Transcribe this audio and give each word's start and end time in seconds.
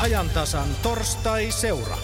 ajantasan 0.00 0.68
torstai-seura. 0.82 1.98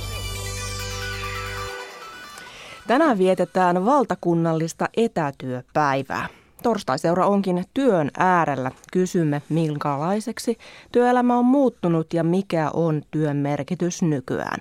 Tänään 2.86 3.18
vietetään 3.18 3.84
valtakunnallista 3.84 4.88
etätyöpäivää. 4.96 6.28
Torstaiseura 6.62 7.26
onkin 7.26 7.64
työn 7.74 8.10
äärellä. 8.18 8.70
Kysymme, 8.92 9.42
minkälaiseksi 9.48 10.58
työelämä 10.92 11.38
on 11.38 11.44
muuttunut 11.44 12.14
ja 12.14 12.24
mikä 12.24 12.70
on 12.70 13.02
työn 13.10 13.36
merkitys 13.36 14.02
nykyään. 14.02 14.60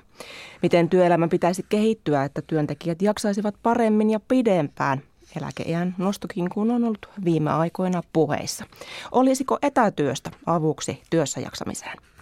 Miten 0.61 0.89
työelämä 0.89 1.27
pitäisi 1.27 1.65
kehittyä, 1.69 2.23
että 2.23 2.41
työntekijät 2.47 3.01
jaksaisivat 3.01 3.55
paremmin 3.63 4.09
ja 4.09 4.19
pidempään. 4.27 5.01
Eläkeiän 5.41 5.95
nostokin 5.97 6.49
kun 6.49 6.71
on 6.71 6.83
ollut 6.83 7.09
viime 7.25 7.51
aikoina 7.51 8.01
puheissa. 8.13 8.65
Olisiko 9.11 9.57
etätyöstä 9.61 10.31
avuksi 10.45 11.01
työssä 11.09 11.39
jaksamiseen? 11.39 12.12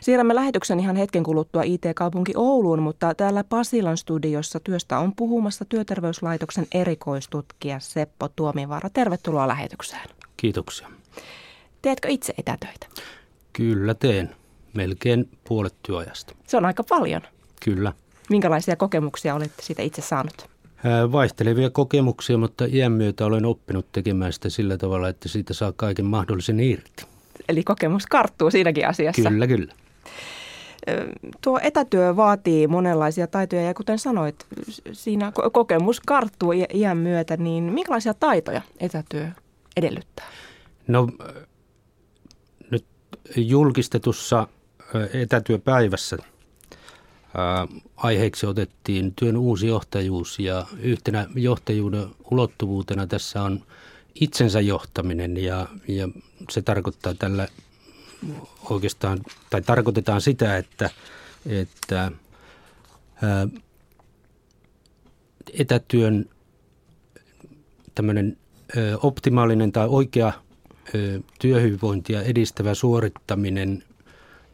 Siirrämme 0.00 0.34
lähetyksen 0.34 0.80
ihan 0.80 0.96
hetken 0.96 1.22
kuluttua 1.22 1.62
IT-kaupunki 1.62 2.32
Ouluun, 2.36 2.82
mutta 2.82 3.14
täällä 3.14 3.44
Pasilan 3.44 3.96
studiossa 3.96 4.60
työstä 4.60 4.98
on 4.98 5.12
puhumassa 5.16 5.64
Työterveyslaitoksen 5.64 6.66
erikoistutkija 6.74 7.80
Seppo 7.80 8.28
Tuomivaara. 8.28 8.90
Tervetuloa 8.90 9.48
lähetykseen. 9.48 10.08
Kiitoksia. 10.36 10.88
Teetkö 11.82 12.08
itse 12.08 12.34
etätöitä? 12.38 12.86
Kyllä 13.52 13.94
teen. 13.94 14.34
Melkein 14.74 15.28
puolet 15.48 15.74
työajasta. 15.82 16.34
Se 16.46 16.56
on 16.56 16.64
aika 16.64 16.84
paljon. 16.84 17.22
Kyllä. 17.64 17.92
Minkälaisia 18.30 18.76
kokemuksia 18.76 19.34
olette 19.34 19.62
siitä 19.62 19.82
itse 19.82 20.02
saanut? 20.02 20.48
Vaihtelevia 21.12 21.70
kokemuksia, 21.70 22.38
mutta 22.38 22.64
iän 22.64 22.92
myötä 22.92 23.26
olen 23.26 23.44
oppinut 23.44 23.86
tekemään 23.92 24.32
sitä 24.32 24.50
sillä 24.50 24.76
tavalla, 24.76 25.08
että 25.08 25.28
siitä 25.28 25.54
saa 25.54 25.72
kaiken 25.76 26.04
mahdollisen 26.06 26.60
irti. 26.60 27.06
Eli 27.48 27.64
kokemus 27.64 28.06
karttuu 28.06 28.50
siinäkin 28.50 28.88
asiassa. 28.88 29.30
Kyllä, 29.30 29.46
kyllä. 29.46 29.72
Tuo 31.40 31.60
etätyö 31.62 32.16
vaatii 32.16 32.66
monenlaisia 32.66 33.26
taitoja 33.26 33.62
ja 33.62 33.74
kuten 33.74 33.98
sanoit, 33.98 34.46
siinä 34.92 35.32
kokemus 35.52 36.00
karttuu 36.00 36.52
iän 36.74 36.96
myötä, 36.96 37.36
niin 37.36 37.64
minkälaisia 37.64 38.14
taitoja 38.14 38.62
etätyö 38.80 39.28
edellyttää? 39.76 40.26
No 40.86 41.08
nyt 42.70 42.84
julkistetussa 43.36 44.48
etätyöpäivässä 45.12 46.16
aiheeksi 47.96 48.46
otettiin 48.46 49.14
työn 49.14 49.36
uusi 49.36 49.66
johtajuus 49.66 50.38
ja 50.38 50.66
yhtenä 50.82 51.26
johtajuuden 51.34 52.08
ulottuvuutena 52.30 53.06
tässä 53.06 53.42
on 53.42 53.60
itsensä 54.20 54.60
johtaminen 54.60 55.36
ja, 55.36 55.66
ja 55.88 56.08
se 56.50 56.62
tarkoittaa 56.62 57.14
tällä 57.14 57.48
oikeastaan, 58.70 59.18
tai 59.50 59.62
tarkoitetaan 59.62 60.20
sitä, 60.20 60.56
että, 60.56 60.90
että 61.46 62.12
ää, 63.22 63.48
etätyön 65.58 66.30
tämmöinen 67.94 68.36
optimaalinen 69.02 69.72
tai 69.72 69.88
oikea 69.88 70.32
työhyvinvointia 71.40 72.22
edistävä 72.22 72.74
suorittaminen 72.74 73.84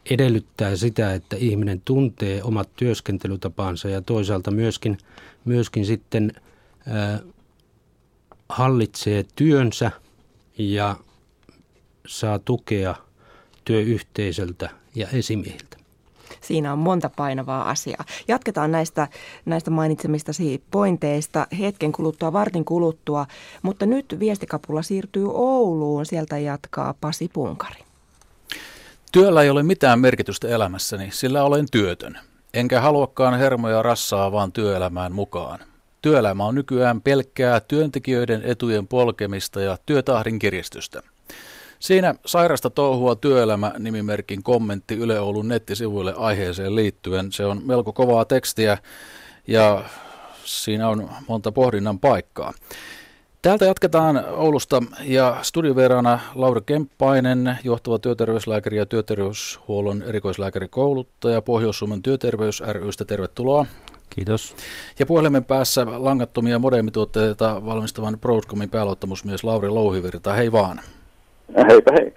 edellyttää 0.09 0.75
sitä, 0.75 1.13
että 1.13 1.35
ihminen 1.35 1.81
tuntee 1.85 2.43
omat 2.43 2.69
työskentelytapansa 2.75 3.89
ja 3.89 4.01
toisaalta 4.01 4.51
myöskin, 4.51 4.97
myöskin 5.45 5.85
sitten 5.85 6.33
ää, 6.87 7.19
hallitsee 8.49 9.25
työnsä 9.35 9.91
ja 10.57 10.95
saa 12.07 12.39
tukea 12.39 12.95
työyhteisöltä 13.65 14.69
ja 14.95 15.07
esimiehiltä. 15.13 15.77
Siinä 16.41 16.73
on 16.73 16.79
monta 16.79 17.09
painavaa 17.15 17.69
asiaa. 17.69 18.05
Jatketaan 18.27 18.71
näistä, 18.71 19.07
näistä 19.45 19.71
mainitsemistasi 19.71 20.63
pointeista 20.71 21.47
hetken 21.59 21.91
kuluttua, 21.91 22.33
vartin 22.33 22.65
kuluttua, 22.65 23.25
mutta 23.61 23.85
nyt 23.85 24.15
viestikapulla 24.19 24.81
siirtyy 24.81 25.25
Ouluun. 25.33 26.05
Sieltä 26.05 26.37
jatkaa 26.37 26.93
Pasi 27.01 27.29
Punkari. 27.33 27.83
Työllä 29.11 29.43
ei 29.43 29.49
ole 29.49 29.63
mitään 29.63 29.99
merkitystä 29.99 30.47
elämässäni, 30.47 31.11
sillä 31.11 31.43
olen 31.43 31.65
työtön. 31.71 32.19
Enkä 32.53 32.81
haluakaan 32.81 33.39
hermoja 33.39 33.81
rassaa 33.81 34.31
vaan 34.31 34.51
työelämään 34.51 35.11
mukaan. 35.11 35.59
Työelämä 36.05 36.45
on 36.45 36.55
nykyään 36.55 37.01
pelkkää 37.01 37.59
työntekijöiden 37.59 38.41
etujen 38.43 38.87
polkemista 38.87 39.61
ja 39.61 39.77
työtahdin 39.85 40.39
kiristystä. 40.39 41.01
Siinä 41.79 42.15
sairasta 42.25 42.69
touhua 42.69 43.15
työelämä 43.15 43.71
nimimerkin 43.79 44.43
kommentti 44.43 44.95
Yle 44.95 45.19
Oulun 45.19 45.47
nettisivuille 45.47 46.13
aiheeseen 46.17 46.75
liittyen. 46.75 47.31
Se 47.31 47.45
on 47.45 47.61
melko 47.65 47.93
kovaa 47.93 48.25
tekstiä 48.25 48.77
ja 49.47 49.83
siinä 50.43 50.89
on 50.89 51.09
monta 51.27 51.51
pohdinnan 51.51 51.99
paikkaa. 51.99 52.53
Täältä 53.41 53.65
jatketaan 53.65 54.25
Oulusta 54.29 54.83
ja 55.03 55.37
studiovieraana 55.41 56.19
Laura 56.35 56.61
Kemppainen, 56.61 57.57
johtava 57.63 57.99
työterveyslääkäri 57.99 58.77
ja 58.77 58.85
työterveyshuollon 58.85 60.03
erikoislääkärikouluttaja 60.03 61.41
Pohjois-Suomen 61.41 62.01
työterveys 62.01 62.63
rystä. 62.65 63.05
Tervetuloa. 63.05 63.65
Kiitos. 64.15 64.55
Ja 64.99 65.05
puhelimen 65.05 65.45
päässä 65.45 65.85
langattomia 65.97 66.59
modemituotteita 66.59 67.65
valmistavan 67.65 68.17
Broadcomin 68.21 68.69
pääluottamusmies 68.69 69.43
Lauri 69.43 69.69
Louhivirta. 69.69 70.33
Hei 70.33 70.51
vaan. 70.51 70.79
Heipä 71.69 71.91
hei. 71.99 72.13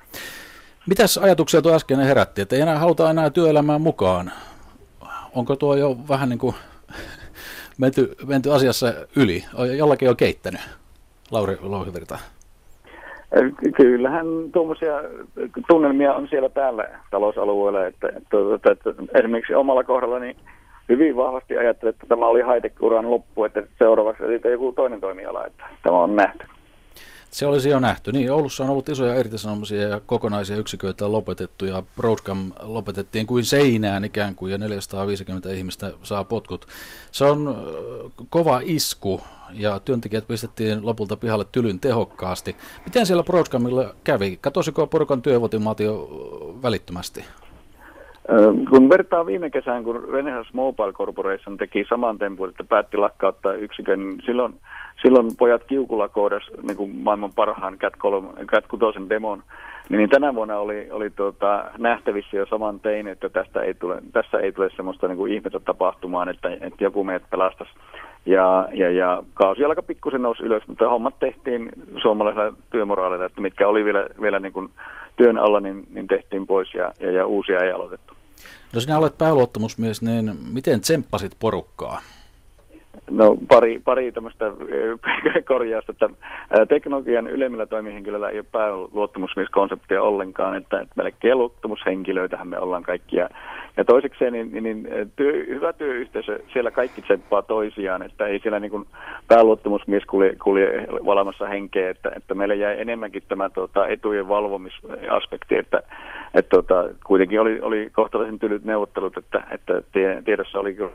Mitäs 0.89 1.19
ajatuksia 1.19 1.63
tuo 1.63 1.75
äsken 1.75 2.01
herätti, 2.01 2.41
että 2.41 2.57
ei 2.57 2.63
enää 2.63 2.79
haluta 2.79 3.11
enää 3.11 3.31
työelämään 3.31 3.81
mukaan? 3.81 4.33
Onko 5.35 5.57
tuo 5.57 5.77
jo 5.77 5.97
vähän 6.09 6.29
niin 6.29 6.39
kuin 6.39 6.55
menty, 7.79 8.15
menty 8.27 8.53
asiassa 8.53 8.95
yli? 9.17 9.45
Jollakin 9.77 10.07
jo 10.07 10.15
keittänyt, 10.15 10.61
Lauri 11.31 11.59
Louhivirta? 11.63 12.19
Kyllähän 13.77 14.27
tuommoisia 14.53 14.95
tunnelmia 15.69 16.15
on 16.15 16.29
siellä 16.29 16.49
täällä 16.49 16.89
talousalueella, 17.11 17.87
että, 17.87 18.09
että, 18.09 18.37
että, 18.55 18.91
että 18.91 19.19
esimerkiksi 19.19 19.55
omalla 19.55 19.85
kohdalla 19.85 20.19
niin 20.19 20.37
hyvin 20.89 21.17
vahvasti 21.17 21.59
ajattelin, 21.59 21.95
että 21.95 22.07
tämä 22.07 22.27
oli 22.27 22.41
high-tech-uran 22.41 23.11
loppu, 23.11 23.45
että 23.45 23.63
seuraavaksi 23.79 24.23
sitten 24.27 24.53
joku 24.53 24.73
toinen 24.73 25.01
toimiala, 25.01 25.47
että 25.47 25.65
tämä 25.83 25.97
on 25.97 26.17
nähty. 26.17 26.47
Se 27.31 27.47
olisi 27.47 27.69
jo 27.69 27.81
nähty. 27.81 28.13
Niin, 28.13 28.33
Oulussa 28.33 28.65
on 28.65 28.71
ollut 28.71 28.89
isoja 28.89 29.21
irtisanomisia 29.21 29.89
ja 29.89 30.01
kokonaisia 30.07 30.57
yksiköitä 30.57 31.05
on 31.05 31.13
lopetettu 31.13 31.65
ja 31.65 31.83
Broadcom 31.97 32.53
lopetettiin 32.63 33.27
kuin 33.27 33.45
seinään 33.45 34.05
ikään 34.05 34.35
kuin 34.35 34.53
ja 34.53 34.59
450 34.59 35.51
ihmistä 35.51 35.93
saa 36.03 36.25
potkut. 36.25 36.67
Se 37.13 37.25
on 37.25 37.57
kova 38.31 38.61
isku 38.65 39.21
ja 39.53 39.81
työntekijät 39.81 40.29
pistettiin 40.29 40.87
lopulta 40.87 41.17
pihalle 41.17 41.45
tylyn 41.53 41.81
tehokkaasti. 41.81 42.57
Miten 42.85 43.07
siellä 43.07 43.23
Broadcomilla 43.23 43.95
kävi? 44.05 44.39
Katosiko 44.41 44.87
porukan 44.87 45.23
työvotimaatio 45.23 46.09
välittömästi? 46.63 47.25
Kun 48.71 48.89
vertaa 48.89 49.27
viime 49.27 49.51
kesään, 49.51 49.85
kun 49.85 50.09
Renaissance 50.13 50.51
Mobile 50.53 50.93
Corporation 50.93 51.57
teki 51.57 51.85
saman 51.89 52.19
tempun, 52.19 52.49
että 52.49 52.65
päätti 52.65 52.97
lakkauttaa 52.97 53.53
yksikön, 53.53 53.99
niin 53.99 54.21
silloin, 54.27 54.55
silloin 55.03 55.27
pojat 55.39 55.65
kiukulla 55.65 56.09
koodas 56.09 56.43
niin 56.63 56.77
kuin 56.77 56.97
maailman 56.97 57.33
parhaan 57.37 57.79
Cat, 57.79 57.97
3, 57.99 58.29
Cat 58.47 58.65
6 58.67 58.99
demon, 59.09 59.43
niin 59.89 60.11
tänä 60.11 60.35
vuonna 60.35 60.59
oli, 60.59 60.89
oli 60.91 61.11
tuota, 61.11 61.65
nähtävissä 61.79 62.37
jo 62.37 62.47
saman 62.47 62.81
tein, 62.81 63.09
että 63.09 63.29
tästä 63.29 63.63
ei 63.63 63.75
tule, 63.75 64.03
tässä 64.13 64.39
ei 64.39 64.53
tule 64.53 64.71
semmoista 64.77 65.09
niin 65.09 65.19
kuin 65.19 65.33
ihmettä 65.33 65.61
tapahtumaan, 65.61 66.29
että, 66.29 66.49
että 66.61 66.85
joku 66.85 67.05
meidät 67.05 67.31
pelastaisi. 67.31 67.73
Ja, 68.27 68.69
ja, 68.73 68.91
ja 68.91 69.23
kausi 69.35 69.65
alkoi 69.65 69.85
pikkusen 69.87 70.23
nousi 70.23 70.43
ylös, 70.43 70.63
mutta 70.67 70.89
hommat 70.89 71.19
tehtiin 71.19 71.69
suomalaisella 72.03 72.53
työmoraalilla, 72.71 73.25
että 73.25 73.41
mitkä 73.41 73.69
oli 73.69 73.85
vielä, 73.85 74.07
vielä 74.21 74.41
niin 74.41 74.53
kuin 74.53 74.71
työn 75.17 75.39
alla, 75.39 75.61
niin, 75.61 75.87
niin 75.95 76.07
tehtiin 76.07 76.47
pois 76.47 76.75
ja, 76.75 76.93
ja, 77.01 77.11
ja 77.11 77.27
uusia 77.27 77.61
ei 77.61 77.73
aloitettu. 77.73 78.18
No 78.73 78.81
sinä 78.81 78.99
olet 78.99 79.19
pääluottamusmies, 79.19 80.03
niin 80.03 80.37
miten 80.41 80.81
tsemppasit 80.81 81.33
porukkaa? 81.39 82.03
No 83.11 83.37
pari, 83.49 83.81
pari 83.85 84.13
tämmöistä 84.13 84.47
eh, 84.47 85.45
korjausta, 85.49 85.93
että 85.93 86.11
teknologian 86.69 87.27
ylemmillä 87.27 87.67
toimihenkilöillä 87.67 88.29
ei 88.29 88.39
ole 88.39 88.47
pääluottamusmieskonseptia 88.53 90.03
ollenkaan, 90.03 90.57
että, 90.57 90.81
että 90.81 90.95
melkein 90.97 91.39
luottamushenkilöitähän 91.39 92.49
me 92.49 92.59
ollaan 92.59 92.83
kaikkia. 92.83 93.29
Ja 93.77 93.85
toisekseen 93.85 94.33
niin, 94.33 94.53
niin, 94.53 94.65
niin 94.65 94.89
työ, 95.17 95.33
hyvä 95.49 95.73
työyhteisö, 95.73 96.41
siellä 96.53 96.71
kaikki 96.71 97.03
tsemppaa 97.03 97.43
toisiaan, 97.43 98.03
että 98.03 98.27
ei 98.27 98.39
siellä 98.39 98.61
niin 98.61 98.87
pääluottamusmies 99.29 100.05
kulje, 100.05 100.37
kulje 100.43 100.87
valamassa 101.07 101.47
henkeä, 101.47 101.91
että, 101.91 102.11
että 102.17 102.35
meillä 102.35 102.55
jäi 102.55 102.81
enemmänkin 102.81 103.23
tämä 103.29 103.51
tuota, 103.51 103.87
etujen 103.87 104.29
valvomisaspekti, 104.29 105.57
että, 105.57 105.83
että 106.35 106.49
tuota, 106.49 106.85
kuitenkin 107.07 107.41
oli, 107.41 107.61
oli 107.61 107.91
kohtalaisen 107.93 108.39
tylyt 108.39 108.65
neuvottelut, 108.65 109.17
että, 109.17 109.43
että 109.51 109.83
tiedossa 110.25 110.59
oli 110.59 110.75
kyllä 110.75 110.91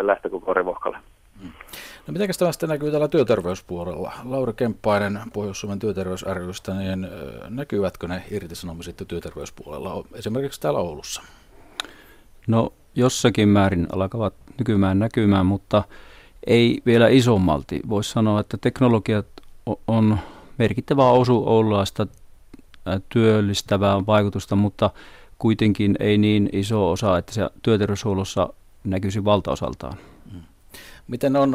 lähtö 0.00 0.30
koko 0.30 0.54
revohkalle. 0.54 0.98
No 2.06 2.12
miten 2.12 2.28
tämä 2.38 2.52
sitten 2.52 2.68
näkyy 2.68 2.90
täällä 2.90 3.08
työterveyspuolella? 3.08 4.12
Lauri 4.24 4.52
Kemppainen 4.52 5.20
Pohjois-Suomen 5.32 5.78
työterveys 5.78 6.22
rystä, 6.22 6.74
niin 6.74 7.08
näkyvätkö 7.48 8.08
ne 8.08 8.24
irtisanomiset 8.30 9.04
työterveyspuolella, 9.08 10.04
esimerkiksi 10.14 10.60
täällä 10.60 10.80
Oulussa? 10.80 11.22
No 12.46 12.72
jossakin 12.94 13.48
määrin 13.48 13.86
alkavat 13.92 14.34
nykymään 14.58 14.98
näkymään, 14.98 15.46
mutta 15.46 15.82
ei 16.46 16.82
vielä 16.86 17.08
isommalti. 17.08 17.80
Voisi 17.88 18.10
sanoa, 18.10 18.40
että 18.40 18.56
teknologiat 18.60 19.26
on 19.86 20.18
merkittävä 20.58 21.10
osu 21.10 21.42
Oululaista 21.46 22.06
työllistävää 23.08 24.06
vaikutusta, 24.06 24.56
mutta 24.56 24.90
kuitenkin 25.38 25.96
ei 26.00 26.18
niin 26.18 26.48
iso 26.52 26.90
osa, 26.90 27.18
että 27.18 27.32
se 27.32 27.50
työterveyshuollossa 27.62 28.52
näkyisi 28.84 29.24
valtaosaltaan. 29.24 29.96
Miten 31.08 31.36
on, 31.36 31.52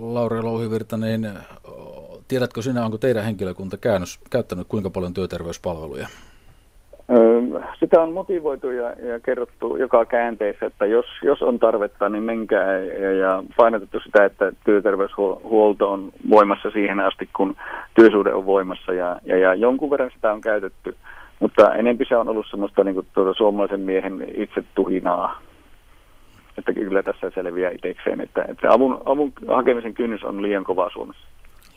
Lauri 0.00 0.42
Louhivirta, 0.42 0.96
niin 0.96 1.28
tiedätkö 2.28 2.62
sinä, 2.62 2.84
onko 2.84 2.98
teidän 2.98 3.24
henkilökunta 3.24 3.76
käännös, 3.76 4.20
käyttänyt 4.30 4.66
kuinka 4.68 4.90
paljon 4.90 5.14
työterveyspalveluja? 5.14 6.06
Sitä 7.80 8.02
on 8.02 8.12
motivoitu 8.12 8.70
ja, 8.70 8.88
ja 8.88 9.20
kerrottu 9.20 9.76
joka 9.76 10.04
käänteessä, 10.04 10.66
että 10.66 10.86
jos, 10.86 11.06
jos 11.22 11.42
on 11.42 11.58
tarvetta, 11.58 12.08
niin 12.08 12.22
menkää 12.22 12.78
ja, 12.78 13.12
ja 13.12 13.42
painotettu 13.56 14.00
sitä, 14.00 14.24
että 14.24 14.52
työterveyshuolto 14.64 15.92
on 15.92 16.12
voimassa 16.30 16.70
siihen 16.70 17.00
asti, 17.00 17.28
kun 17.36 17.56
työsuhde 17.94 18.32
on 18.34 18.46
voimassa 18.46 18.92
ja, 18.92 19.20
ja, 19.24 19.38
ja 19.38 19.54
jonkun 19.54 19.90
verran 19.90 20.10
sitä 20.14 20.32
on 20.32 20.40
käytetty, 20.40 20.96
mutta 21.40 21.74
enempi 21.74 22.04
se 22.08 22.16
on 22.16 22.28
ollut 22.28 22.46
semmoista 22.50 22.84
niin 22.84 22.94
kuin, 22.94 23.06
tuota, 23.14 23.34
suomalaisen 23.34 23.80
miehen 23.80 24.26
itse 24.34 24.64
tuhinaa, 24.74 25.40
että 26.60 26.72
kyllä 26.72 27.02
tässä 27.02 27.30
selviää 27.34 27.70
itsekseen, 27.70 28.20
että, 28.20 28.44
että 28.48 28.72
avun, 28.72 29.02
avun 29.04 29.32
hakemisen 29.48 29.94
kynnys 29.94 30.24
on 30.24 30.42
liian 30.42 30.64
kova 30.64 30.90
Suomessa. 30.92 31.26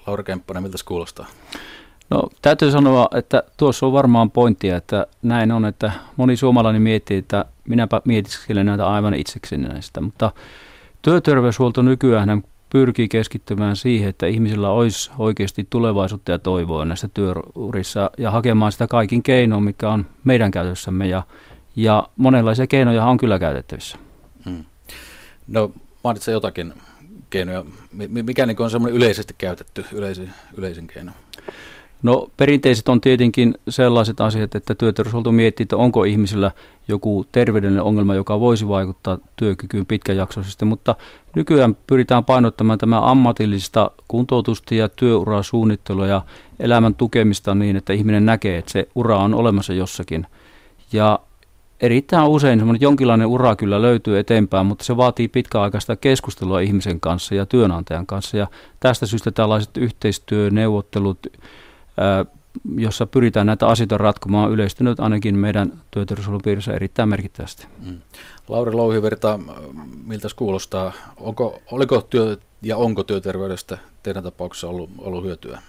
Laura 0.08 0.24
Kemppanen, 0.24 0.64
miltä 0.64 0.78
se 0.78 0.86
kuulostaa? 0.86 1.26
No 2.10 2.24
täytyy 2.42 2.72
sanoa, 2.72 3.08
että 3.16 3.44
tuossa 3.58 3.86
on 3.86 3.94
varmaan 3.94 4.32
pointtia, 4.32 4.78
että 4.78 5.08
näin 5.22 5.52
on, 5.52 5.66
että 5.66 5.92
moni 6.18 6.36
suomalainen 6.36 6.82
miettii, 6.82 7.18
että 7.18 7.46
minäpä 7.68 8.02
mietiskelen 8.06 8.66
näitä 8.66 8.88
aivan 8.88 9.14
itsekseni 9.14 9.68
näistä, 9.68 10.02
mutta 10.02 10.32
työterveyshuolto 11.02 11.82
nykyään 11.82 12.44
pyrkii 12.70 13.08
keskittymään 13.08 13.76
siihen, 13.76 14.10
että 14.10 14.26
ihmisillä 14.26 14.70
olisi 14.70 15.12
oikeasti 15.18 15.68
tulevaisuutta 15.70 16.32
ja 16.32 16.40
toivoa 16.40 16.86
näissä 16.86 17.10
työurissa 17.14 18.12
ja 18.18 18.32
hakemaan 18.32 18.72
sitä 18.72 18.88
kaikin 18.88 19.24
keinoin, 19.24 19.64
mikä 19.64 19.90
on 19.90 20.06
meidän 20.24 20.52
käytössämme 20.52 21.08
ja, 21.08 21.24
ja 21.76 22.08
monenlaisia 22.18 22.68
keinoja 22.68 23.06
on 23.06 23.18
kyllä 23.18 23.40
käytettävissä. 23.40 23.98
Hmm. 24.46 24.66
No 25.48 25.72
mainitse 26.04 26.32
jotakin 26.32 26.74
keinoja. 27.30 27.66
Mikä 28.08 28.46
niin 28.46 28.62
on 28.62 28.72
semmoinen 28.72 28.98
yleisesti 28.98 29.36
käytetty 29.38 29.86
yleisin, 29.92 30.34
yleisin 30.58 30.88
keino? 30.88 31.12
No 32.04 32.30
perinteiset 32.38 32.90
on 32.90 33.02
tietenkin 33.02 33.54
sellaiset 33.70 34.22
asiat, 34.22 34.56
että 34.56 34.76
työterveyshuolto 34.76 35.32
miettii, 35.32 35.64
että 35.64 35.78
onko 35.78 36.04
ihmisillä 36.04 36.52
joku 36.88 37.26
terveydellinen 37.32 37.84
ongelma, 37.84 38.16
joka 38.16 38.40
voisi 38.40 38.68
vaikuttaa 38.68 39.18
työkykyyn 39.36 39.86
pitkäjaksoisesti, 39.86 40.66
mutta 40.66 40.96
nykyään 41.36 41.78
pyritään 41.88 42.26
painottamaan 42.26 42.80
tämä 42.80 43.12
ammatillista 43.12 43.92
kuntoutusta 44.08 44.76
ja 44.76 44.90
työurasuunnittelua 44.90 46.08
ja 46.08 46.22
elämän 46.60 46.96
tukemista 46.96 47.56
niin, 47.56 47.76
että 47.76 47.94
ihminen 47.94 48.26
näkee, 48.26 48.58
että 48.58 48.72
se 48.72 48.88
ura 48.96 49.18
on 49.18 49.34
olemassa 49.34 49.74
jossakin. 49.74 50.28
Ja 50.94 51.20
erittäin 51.82 52.28
usein 52.28 52.60
semmoinen 52.60 52.82
jonkinlainen 52.82 53.28
ura 53.28 53.56
kyllä 53.56 53.82
löytyy 53.82 54.20
eteenpäin, 54.20 54.66
mutta 54.66 54.84
se 54.84 54.98
vaatii 54.98 55.28
pitkäaikaista 55.28 55.96
keskustelua 55.96 56.60
ihmisen 56.60 57.00
kanssa 57.00 57.36
ja 57.36 57.46
työnantajan 57.46 58.06
kanssa. 58.06 58.38
Ja 58.38 58.48
tästä 58.80 59.06
syystä 59.06 59.32
tällaiset 59.32 59.78
yhteistyöneuvottelut, 59.78 61.28
jossa 62.76 63.06
pyritään 63.06 63.48
näitä 63.48 63.68
asioita 63.68 63.98
ratkomaan, 63.98 64.46
on 64.46 64.54
yleistynyt 64.54 65.00
ainakin 65.00 65.36
meidän 65.36 65.82
työterveyshuollon 65.92 66.42
erittäin 66.76 67.10
merkittävästi. 67.10 67.68
Mm. 67.86 68.02
Lauri 68.48 68.72
Louhiverta, 68.72 69.40
miltä 70.06 70.28
kuulostaa? 70.36 70.92
Onko, 71.18 71.62
oliko 71.72 72.02
työ 72.02 72.38
ja 72.62 72.78
onko 72.78 73.04
työterveydestä 73.04 73.78
teidän 74.04 74.24
tapauksessa 74.24 74.68
ollut, 74.68 74.90
ollut 74.98 75.24
hyötyä? 75.24 75.62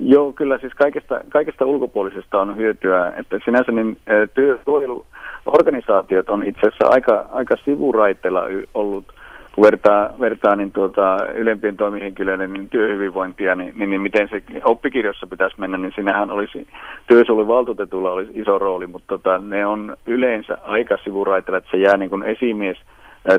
Joo, 0.00 0.32
kyllä 0.32 0.58
siis 0.58 0.74
kaikesta, 0.74 1.20
kaikesta 1.28 1.64
ulkopuolisesta 1.64 2.40
on 2.40 2.56
hyötyä. 2.56 3.12
Että 3.16 3.38
sinänsä 3.44 3.72
niin 3.72 3.96
työsuojeluorganisaatiot 4.34 6.30
on 6.30 6.42
itse 6.42 6.60
asiassa 6.60 6.86
aika, 6.88 7.26
aika 7.32 7.56
sivuraiteilla 7.64 8.42
ollut– 8.74 9.04
kun 9.54 9.64
vertaa, 9.64 10.10
vertaa 10.20 10.56
niin 10.56 10.72
tuota, 10.72 11.18
ylempien 11.34 11.76
toimihenkilöiden 11.76 12.52
niin 12.52 12.68
työhyvinvointia, 12.68 13.54
niin, 13.54 13.72
niin, 13.76 13.90
niin, 13.90 14.00
miten 14.00 14.28
se 14.28 14.42
oppikirjassa 14.64 15.26
pitäisi 15.26 15.60
mennä, 15.60 15.78
niin 15.78 15.92
sinähän 15.94 16.30
olisi 16.30 16.66
työsuojeluvaltuutetulla 17.06 18.10
olisi 18.10 18.32
iso 18.34 18.58
rooli, 18.58 18.86
mutta 18.86 19.06
tota, 19.08 19.38
ne 19.38 19.66
on 19.66 19.96
yleensä 20.06 20.58
aika 20.62 20.98
sivuraitella, 21.04 21.58
että 21.58 21.70
se 21.70 21.76
jää 21.76 21.96
niin 21.96 22.10
kuin 22.10 22.22
esimies 22.22 22.78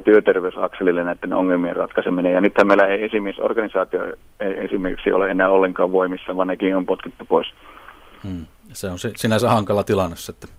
työterveysakselille 0.04 1.04
näiden 1.04 1.34
ongelmien 1.34 1.76
ratkaiseminen. 1.76 2.34
Ja 2.34 2.42
nythän 2.42 2.68
meillä 2.68 2.88
ei 2.88 3.04
esimiesorganisaatio 3.04 4.02
esimerkiksi 4.40 5.12
ole 5.12 5.32
enää 5.32 5.50
ollenkaan 5.50 5.92
voimissa, 5.92 6.38
vaan 6.38 6.48
nekin 6.48 6.78
on 6.78 6.86
potkittu 6.86 7.26
pois. 7.26 7.48
Hmm. 8.24 8.46
Se 8.74 8.88
on 8.88 8.98
sinänsä 9.16 9.50
hankala 9.50 9.84
tilanne 9.84 10.16
sitten. 10.16 10.50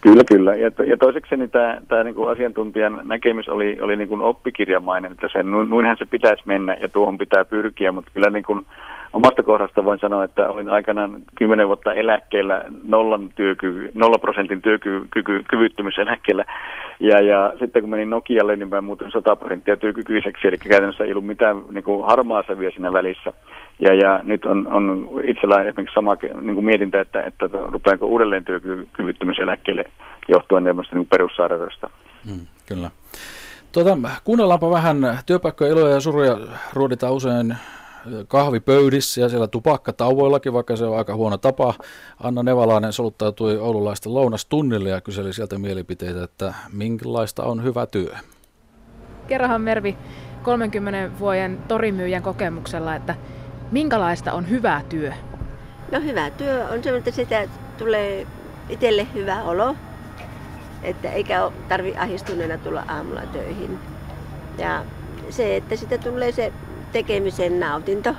Kyllä, 0.00 0.24
kyllä. 0.24 0.54
Ja, 0.54 0.70
to, 0.70 0.82
ja 0.82 0.96
toiseksi 0.96 1.36
niin 1.36 1.50
tämä, 1.50 1.80
tämä 1.88 2.04
niin 2.04 2.14
kuin 2.14 2.30
asiantuntijan 2.30 3.00
näkemys 3.04 3.48
oli, 3.48 3.78
oli 3.80 3.96
niin 3.96 4.08
kuin 4.08 4.20
oppikirjamainen, 4.20 5.12
että 5.12 5.28
se, 5.32 5.42
noinhan 5.42 5.96
se 5.98 6.04
pitäisi 6.04 6.42
mennä 6.46 6.76
ja 6.80 6.88
tuohon 6.88 7.18
pitää 7.18 7.44
pyrkiä, 7.44 7.92
mutta 7.92 8.10
kyllä 8.14 8.30
niin 8.30 8.44
kuin 8.44 8.66
omasta 9.12 9.42
kohdasta 9.42 9.84
voin 9.84 9.98
sanoa, 9.98 10.24
että 10.24 10.48
olin 10.48 10.68
aikanaan 10.68 11.22
kymmenen 11.34 11.66
vuotta 11.66 11.92
eläkkeellä 11.92 12.64
nollan 12.84 13.30
työkyky, 13.34 13.90
nolla 13.94 14.18
prosentin 14.18 14.62
työkyvyttömyyseläkkeellä. 14.62 16.44
Ja, 17.00 17.20
ja 17.20 17.52
sitten 17.58 17.82
kun 17.82 17.90
menin 17.90 18.10
Nokialle, 18.10 18.56
niin 18.56 18.68
mä 18.68 18.80
muutin 18.80 19.12
100 19.12 19.36
prosenttia 19.36 19.76
työkykyiseksi, 19.76 20.48
eli 20.48 20.58
käytännössä 20.58 21.04
ei 21.04 21.12
ollut 21.12 21.26
mitään 21.26 21.62
niin 21.70 21.84
kuin 21.84 22.06
harmaa 22.06 22.44
sävyä 22.46 22.70
siinä 22.70 22.92
välissä. 22.92 23.32
Ja, 23.80 23.94
ja 23.94 24.20
nyt 24.22 24.44
on, 24.44 24.66
on 24.66 25.10
itsellä 25.24 25.62
esimerkiksi 25.62 25.94
sama 25.94 26.16
niin 26.40 26.54
kuin 26.54 26.64
mietintä, 26.64 27.00
että, 27.00 27.22
että 27.22 27.48
rupeanko 27.52 28.06
uudelleen 28.06 28.44
työkyvyttömyyseläkkeelle 28.44 29.84
johtuen 30.28 30.64
tämmöistä 30.64 30.96
niin 30.96 31.06
perussairaudesta. 31.06 31.90
Mm, 32.24 32.46
kyllä. 32.68 32.90
Tuota, 33.72 33.98
kuunnellaanpa 34.24 34.70
vähän 34.70 34.96
työpaikkoja 35.26 35.70
iloja 35.70 35.94
ja 35.94 36.00
suruja 36.00 36.38
ruoditaan 36.72 37.12
usein 37.12 37.54
kahvipöydissä 38.28 39.20
ja 39.20 39.28
siellä 39.28 39.48
tupakkatauvoillakin, 39.48 40.52
vaikka 40.52 40.76
se 40.76 40.84
on 40.84 40.98
aika 40.98 41.14
huono 41.14 41.38
tapa. 41.38 41.74
Anna 42.22 42.42
Nevalainen 42.42 42.92
soluttautui 42.92 43.58
oululaisten 43.58 44.14
lounastunnille 44.14 44.88
ja 44.88 45.00
kyseli 45.00 45.32
sieltä 45.32 45.58
mielipiteitä, 45.58 46.24
että 46.24 46.54
minkälaista 46.72 47.42
on 47.42 47.64
hyvä 47.64 47.86
työ. 47.86 48.14
Kerrohan 49.26 49.60
Mervi 49.60 49.96
30 50.42 51.18
vuoden 51.18 51.58
torimyyjän 51.68 52.22
kokemuksella, 52.22 52.94
että 52.94 53.14
minkälaista 53.70 54.32
on 54.32 54.50
hyvä 54.50 54.80
työ? 54.88 55.12
No 55.92 56.00
hyvä 56.00 56.30
työ 56.30 56.68
on 56.68 56.82
se, 56.82 56.96
että 56.96 57.10
sitä 57.10 57.48
tulee 57.78 58.26
itselle 58.68 59.06
hyvä 59.14 59.42
olo, 59.42 59.76
että 60.82 61.10
eikä 61.10 61.50
tarvi 61.68 61.96
ahistuneena 61.96 62.58
tulla 62.58 62.84
aamulla 62.88 63.22
töihin. 63.32 63.78
Ja 64.58 64.84
se, 65.30 65.56
että 65.56 65.76
sitä 65.76 65.98
tulee 65.98 66.32
se 66.32 66.52
tekemisen 66.92 67.60
nautinto. 67.60 68.14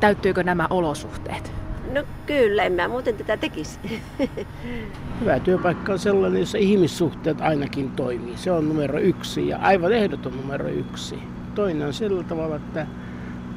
Täyttyykö 0.00 0.42
nämä 0.42 0.66
olosuhteet? 0.70 1.52
No 1.92 2.04
kyllä, 2.26 2.62
en 2.62 2.72
mä 2.72 2.88
muuten 2.88 3.16
tätä 3.16 3.36
tekisi. 3.36 3.78
Hyvä 5.20 5.40
työpaikka 5.40 5.92
on 5.92 5.98
sellainen, 5.98 6.40
jossa 6.40 6.58
ihmissuhteet 6.58 7.40
ainakin 7.40 7.90
toimii. 7.90 8.36
Se 8.36 8.52
on 8.52 8.68
numero 8.68 8.98
yksi 8.98 9.48
ja 9.48 9.58
aivan 9.58 9.92
ehdoton 9.92 10.36
numero 10.36 10.68
yksi. 10.68 11.18
Toinen 11.54 11.86
on 11.86 11.92
sillä 11.92 12.22
tavalla, 12.22 12.56
että 12.56 12.86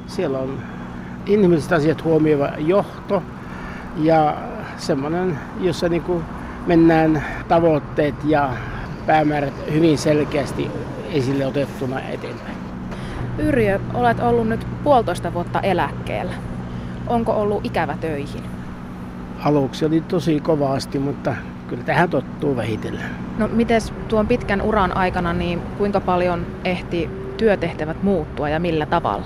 siellä 0.07 0.39
on 0.39 0.59
inhimilliset 1.25 1.71
asiat 1.71 2.03
huomioiva 2.03 2.51
johto 2.57 3.23
ja 3.97 4.37
semmoinen, 4.77 5.39
jossa 5.59 5.89
niin 5.89 6.01
kuin 6.01 6.23
mennään 6.67 7.25
tavoitteet 7.47 8.15
ja 8.25 8.53
päämäärät 9.05 9.53
hyvin 9.71 9.97
selkeästi 9.97 10.67
esille 11.13 11.45
otettuna 11.45 12.01
eteenpäin. 12.01 12.70
Yrjö, 13.37 13.79
olet 13.93 14.19
ollut 14.19 14.49
nyt 14.49 14.67
puolitoista 14.83 15.33
vuotta 15.33 15.59
eläkkeellä. 15.59 16.33
Onko 17.07 17.31
ollut 17.31 17.65
ikävä 17.65 17.97
töihin? 18.01 18.43
Aluksi 19.43 19.85
oli 19.85 20.01
tosi 20.01 20.39
kovasti, 20.39 20.99
mutta 20.99 21.35
kyllä 21.67 21.83
tähän 21.83 22.09
tottuu 22.09 22.55
vähitellen. 22.55 23.05
No 23.37 23.47
mites 23.47 23.93
tuon 24.07 24.27
pitkän 24.27 24.61
uran 24.61 24.97
aikana, 24.97 25.33
niin 25.33 25.61
kuinka 25.77 25.99
paljon 25.99 26.45
ehti 26.65 27.09
työtehtävät 27.37 28.03
muuttua 28.03 28.49
ja 28.49 28.59
millä 28.59 28.85
tavalla? 28.85 29.25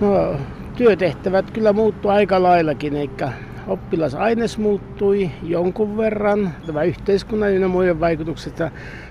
No 0.00 0.34
työtehtävät 0.76 1.50
kyllä 1.50 1.72
muuttuu 1.72 2.10
aika 2.10 2.42
laillakin, 2.42 2.96
eikä 2.96 3.32
oppilasaines 3.66 4.58
muuttui 4.58 5.30
jonkun 5.42 5.96
verran, 5.96 6.50
tämä 6.66 6.82
yhteiskunnallinen 6.82 7.62
ja 7.62 7.68
muiden 7.68 8.00
vaikutukset. 8.00 8.58
Ja 8.58 8.70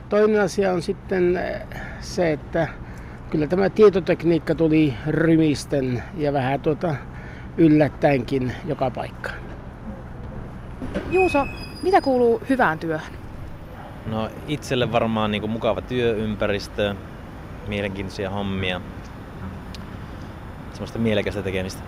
toinen 0.09 0.41
asia 0.41 0.73
on 0.73 0.81
sitten 0.81 1.39
se, 1.99 2.31
että 2.31 2.67
kyllä 3.29 3.47
tämä 3.47 3.69
tietotekniikka 3.69 4.55
tuli 4.55 4.93
rymisten 5.07 6.03
ja 6.17 6.33
vähän 6.33 6.59
tuota 6.59 6.95
yllättäenkin 7.57 8.51
joka 8.65 8.91
paikkaan. 8.91 9.37
Juuso, 11.11 11.47
mitä 11.83 12.01
kuuluu 12.01 12.41
hyvään 12.49 12.79
työhön? 12.79 13.13
No 14.05 14.29
itselle 14.47 14.91
varmaan 14.91 15.31
niin 15.31 15.41
kuin 15.41 15.51
mukava 15.51 15.81
työympäristö, 15.81 16.95
mielenkiintoisia 17.67 18.29
hommia, 18.29 18.81
semmoista 20.71 20.99
mielekästä 20.99 21.41
tekemistä. 21.41 21.83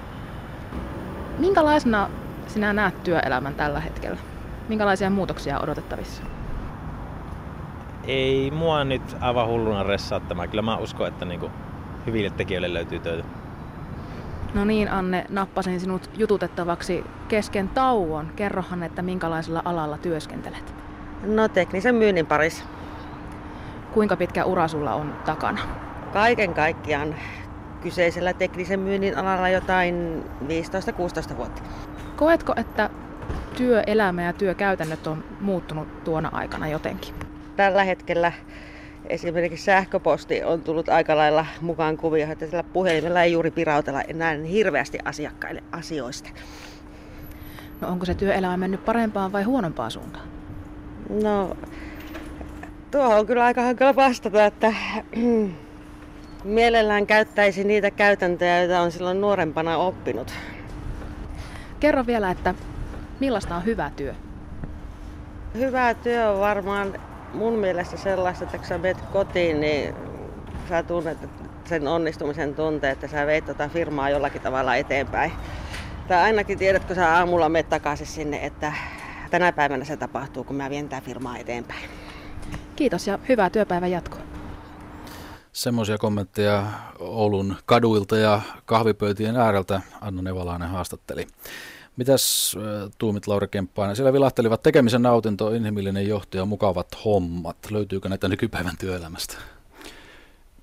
Minkälaisena 1.39 2.09
sinä 2.47 2.73
näet 2.73 3.03
työelämän 3.03 3.55
tällä 3.55 3.79
hetkellä? 3.79 4.17
Minkälaisia 4.69 5.09
muutoksia 5.09 5.59
odotettavissa? 5.59 6.36
Ei 8.07 8.51
mua 8.51 8.83
nyt 8.83 9.17
aivan 9.19 9.47
hulluna 9.47 9.83
ressaattamaan. 9.83 10.49
Kyllä 10.49 10.61
mä 10.61 10.77
uskon, 10.77 11.07
että 11.07 11.25
niin 11.25 11.39
kuin 11.39 11.51
hyville 12.05 12.29
tekijöille 12.29 12.73
löytyy 12.73 12.99
töitä. 12.99 13.23
No 14.53 14.65
niin, 14.65 14.91
Anne, 14.91 15.25
nappasin 15.29 15.79
sinut 15.79 16.09
jututettavaksi 16.17 17.03
kesken 17.27 17.69
tauon. 17.69 18.31
Kerrohan, 18.35 18.83
että 18.83 19.01
minkälaisella 19.01 19.61
alalla 19.65 19.97
työskentelet? 19.97 20.73
No 21.23 21.47
teknisen 21.47 21.95
myynnin 21.95 22.25
parissa. 22.25 22.63
Kuinka 23.93 24.15
pitkä 24.17 24.45
ura 24.45 24.67
sulla 24.67 24.93
on 24.93 25.13
takana? 25.25 25.61
Kaiken 26.13 26.53
kaikkiaan 26.53 27.15
kyseisellä 27.81 28.33
teknisen 28.33 28.79
myynnin 28.79 29.17
alalla 29.17 29.49
jotain 29.49 30.23
15-16 31.33 31.37
vuotta. 31.37 31.61
Koetko, 32.15 32.53
että 32.55 32.89
työelämä 33.57 34.23
ja 34.23 34.33
työkäytännöt 34.33 35.07
on 35.07 35.23
muuttunut 35.41 36.03
tuona 36.03 36.29
aikana 36.31 36.67
jotenkin? 36.67 37.15
Tällä 37.57 37.83
hetkellä 37.83 38.31
esimerkiksi 39.09 39.65
sähköposti 39.65 40.43
on 40.43 40.61
tullut 40.61 40.89
aika 40.89 41.17
lailla 41.17 41.45
mukaan 41.61 41.97
kuvioon, 41.97 42.31
että 42.31 42.45
sillä 42.45 42.63
puhelimella 42.63 43.23
ei 43.23 43.31
juuri 43.31 43.51
pirautella 43.51 44.01
enää 44.01 44.33
hirveästi 44.33 44.97
asiakkaille 45.05 45.63
asioista. 45.71 46.29
No 47.81 47.87
onko 47.87 48.05
se 48.05 48.15
työelämä 48.15 48.57
mennyt 48.57 48.85
parempaan 48.85 49.31
vai 49.31 49.43
huonompaan 49.43 49.91
suuntaan? 49.91 50.27
No, 51.23 51.57
tuohon 52.91 53.19
on 53.19 53.25
kyllä 53.25 53.45
aika 53.45 53.61
hankala 53.61 53.95
vastata, 53.95 54.45
että 54.45 54.73
mielellään 56.43 57.07
käyttäisi 57.07 57.63
niitä 57.63 57.91
käytäntöjä, 57.91 58.59
joita 58.59 58.81
on 58.81 58.91
silloin 58.91 59.21
nuorempana 59.21 59.77
oppinut. 59.77 60.33
Kerro 61.79 62.05
vielä, 62.05 62.31
että 62.31 62.53
millaista 63.19 63.55
on 63.55 63.65
hyvä 63.65 63.91
työ? 63.95 64.15
Hyvä 65.53 65.93
työ 65.93 66.29
on 66.29 66.39
varmaan 66.39 67.06
mun 67.33 67.53
mielestä 67.53 67.97
sellaista, 67.97 68.43
että 68.43 68.57
kun 68.57 68.67
sä 68.67 68.77
menet 68.77 69.01
kotiin, 69.01 69.59
niin 69.59 69.95
sä 70.69 70.83
tunnet 70.83 71.17
sen 71.65 71.87
onnistumisen 71.87 72.55
tunteen, 72.55 72.93
että 72.93 73.07
sä 73.07 73.25
veit 73.25 73.45
tota 73.45 73.69
firmaa 73.69 74.09
jollakin 74.09 74.41
tavalla 74.41 74.75
eteenpäin. 74.75 75.31
Tai 76.07 76.17
ainakin 76.17 76.57
tiedät, 76.57 76.85
kun 76.85 76.95
sä 76.95 77.15
aamulla 77.15 77.49
menet 77.49 77.69
takaisin 77.69 78.07
sinne, 78.07 78.45
että 78.45 78.73
tänä 79.29 79.51
päivänä 79.51 79.85
se 79.85 79.97
tapahtuu, 79.97 80.43
kun 80.43 80.55
mä 80.55 80.69
vien 80.69 80.89
tää 80.89 81.01
firmaa 81.01 81.37
eteenpäin. 81.37 81.89
Kiitos 82.75 83.07
ja 83.07 83.19
hyvää 83.29 83.49
työpäivän 83.49 83.91
jatkoa. 83.91 84.21
Semmoisia 85.51 85.97
kommentteja 85.97 86.63
Oulun 86.99 87.55
kaduilta 87.65 88.17
ja 88.17 88.41
kahvipöytien 88.65 89.35
ääreltä 89.35 89.81
Anna 90.01 90.21
Nevalainen 90.21 90.69
haastatteli. 90.69 91.27
Mitäs 91.97 92.55
tuumit 92.97 93.27
Lauri 93.27 93.47
Kemppainen? 93.47 93.95
Siellä 93.95 94.13
vilahtelivat 94.13 94.63
tekemisen 94.63 95.01
nautinto, 95.01 95.51
inhimillinen 95.51 96.07
johtaja, 96.07 96.45
mukavat 96.45 96.87
hommat. 97.05 97.57
Löytyykö 97.71 98.09
näitä 98.09 98.27
nykypäivän 98.27 98.77
työelämästä? 98.79 99.37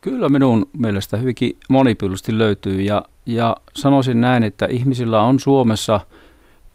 Kyllä 0.01 0.29
minun 0.29 0.69
mielestä 0.79 1.17
hyvinkin 1.17 1.57
monipylysti 1.69 2.39
löytyy 2.39 2.83
ja, 2.83 3.05
ja 3.27 3.57
sanoisin 3.77 4.21
näin, 4.21 4.43
että 4.43 4.67
ihmisillä 4.67 5.23
on 5.23 5.41
Suomessa 5.41 6.01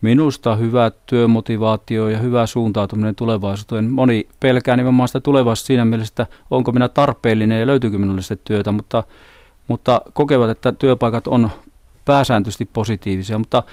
minusta 0.02 0.56
hyvä 0.56 0.92
työmotivaatio 1.06 2.10
ja 2.10 2.18
hyvä 2.18 2.46
suuntautuminen 2.46 3.16
tulevaisuuteen. 3.16 3.92
Moni 3.92 4.28
pelkää 4.40 4.76
nimenomaan 4.78 5.08
sitä 5.10 5.20
tulevaisuutta 5.20 5.68
siinä 5.68 5.86
mielessä, 5.86 6.12
että 6.12 6.28
onko 6.52 6.72
minä 6.72 6.90
tarpeellinen 6.90 7.60
ja 7.60 7.68
löytyykö 7.68 7.98
minulle 7.98 8.22
sitä 8.22 8.42
työtä, 8.44 8.72
mutta, 8.72 9.04
mutta 9.68 10.02
kokevat, 10.14 10.50
että 10.50 10.72
työpaikat 10.72 11.28
on 11.28 11.50
pääsääntöisesti 12.06 12.70
positiivisia, 12.74 13.38
mutta 13.38 13.64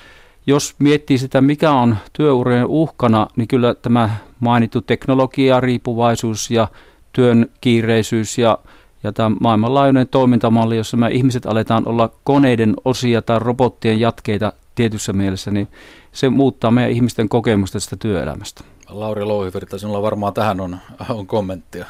jos 0.46 0.74
miettii 0.78 1.18
sitä, 1.18 1.40
mikä 1.40 1.70
on 1.70 1.96
työurien 2.12 2.66
uhkana, 2.66 3.26
niin 3.36 3.48
kyllä 3.48 3.74
tämä 3.74 4.10
mainittu 4.40 4.80
teknologia, 4.80 5.60
riippuvaisuus 5.60 6.50
ja 6.50 6.68
työn 7.12 7.46
kiireisyys 7.60 8.38
ja, 8.38 8.58
ja 9.02 9.12
tämä 9.12 9.36
maailmanlaajuinen 9.40 10.08
toimintamalli, 10.08 10.76
jossa 10.76 10.96
me 10.96 11.08
ihmiset 11.10 11.46
aletaan 11.46 11.88
olla 11.88 12.10
koneiden 12.24 12.74
osia 12.84 13.22
tai 13.22 13.38
robottien 13.38 14.00
jatkeita 14.00 14.52
tietyssä 14.74 15.12
mielessä, 15.12 15.50
niin 15.50 15.68
se 16.12 16.28
muuttaa 16.28 16.70
meidän 16.70 16.92
ihmisten 16.92 17.28
kokemusta 17.28 17.76
tästä 17.76 17.96
työelämästä. 17.96 18.64
Lauri 18.90 19.24
Louhivirta, 19.24 19.78
sinulla 19.78 20.02
varmaan 20.02 20.34
tähän 20.34 20.60
on, 20.60 20.76
on 21.10 21.26
kommenttia. 21.26 21.86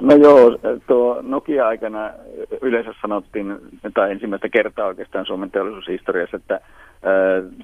No 0.00 0.14
joo, 0.14 0.58
tuo 0.86 1.18
Nokia-aikana 1.22 2.10
yleensä 2.62 2.94
sanottiin, 3.02 3.58
tai 3.94 4.12
ensimmäistä 4.12 4.48
kertaa 4.48 4.86
oikeastaan 4.86 5.26
Suomen 5.26 5.50
teollisuushistoriassa, 5.50 6.36
että 6.36 6.60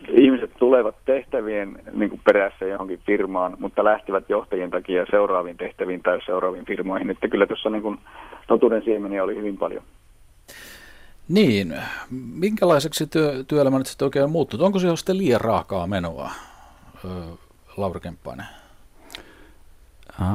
ihmiset 0.09 0.51
tulevat 0.59 0.97
tehtävien 1.05 1.79
niin 1.93 2.11
kuin 2.11 2.21
perässä 2.25 2.65
johonkin 2.65 3.01
firmaan, 3.07 3.57
mutta 3.59 3.85
lähtevät 3.85 4.25
johtajien 4.29 4.71
takia 4.71 5.07
seuraaviin 5.11 5.57
tehtäviin 5.57 6.03
tai 6.03 6.19
seuraaviin 6.27 6.67
firmoihin. 6.67 7.11
Että 7.11 7.29
kyllä 7.29 7.47
tuossa 7.47 7.71
niin 7.71 7.83
kuin, 7.83 7.99
totuuden 8.47 8.83
siemeniä 8.85 9.25
oli 9.25 9.37
hyvin 9.37 9.57
paljon. 9.57 9.83
Niin, 11.29 11.75
minkälaiseksi 12.35 13.07
työ, 13.07 13.45
työelämä 13.49 13.79
nyt 13.79 13.87
sitten 13.87 14.07
oikein 14.07 14.25
on 14.25 14.31
muuttunut? 14.31 14.67
Onko 14.67 14.79
se 14.79 14.97
sitten 14.97 15.19
liian 15.19 15.41
raakaa 15.41 15.87
menoa, 15.87 16.31
Lauri 17.77 18.01
Kemppainen? 18.01 18.47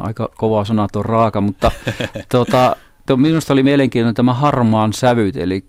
Aika 0.02 0.30
kova 0.38 0.66
sana 0.66 0.88
tuo 0.92 1.04
raaka, 1.04 1.42
mutta 1.42 1.72
tuota, 2.32 2.76
minusta 3.16 3.54
oli 3.54 3.64
mielenkiintoinen 3.64 4.16
tämä 4.16 4.34
harmaan 4.34 4.94
sävyt, 4.94 5.38
eli 5.38 5.66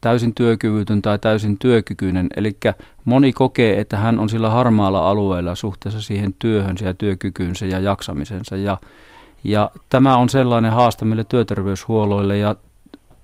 täysin 0.00 0.34
työkyvytön 0.34 1.02
tai 1.02 1.18
täysin 1.18 1.58
työkykyinen. 1.58 2.26
Eli 2.36 2.56
moni 3.04 3.32
kokee, 3.32 3.80
että 3.80 3.96
hän 3.96 4.18
on 4.18 4.28
sillä 4.28 4.50
harmaalla 4.50 5.10
alueella 5.10 5.54
suhteessa 5.54 6.02
siihen 6.02 6.34
työhönsä 6.38 6.84
ja 6.84 6.94
työkykyynsä 6.94 7.66
ja 7.66 7.78
jaksamisensa. 7.78 8.56
Ja, 8.56 8.78
ja 9.44 9.70
tämä 9.88 10.16
on 10.16 10.28
sellainen 10.28 10.72
haaste 10.72 11.04
meille 11.04 11.24
työterveyshuolloille 11.24 12.38
ja 12.38 12.56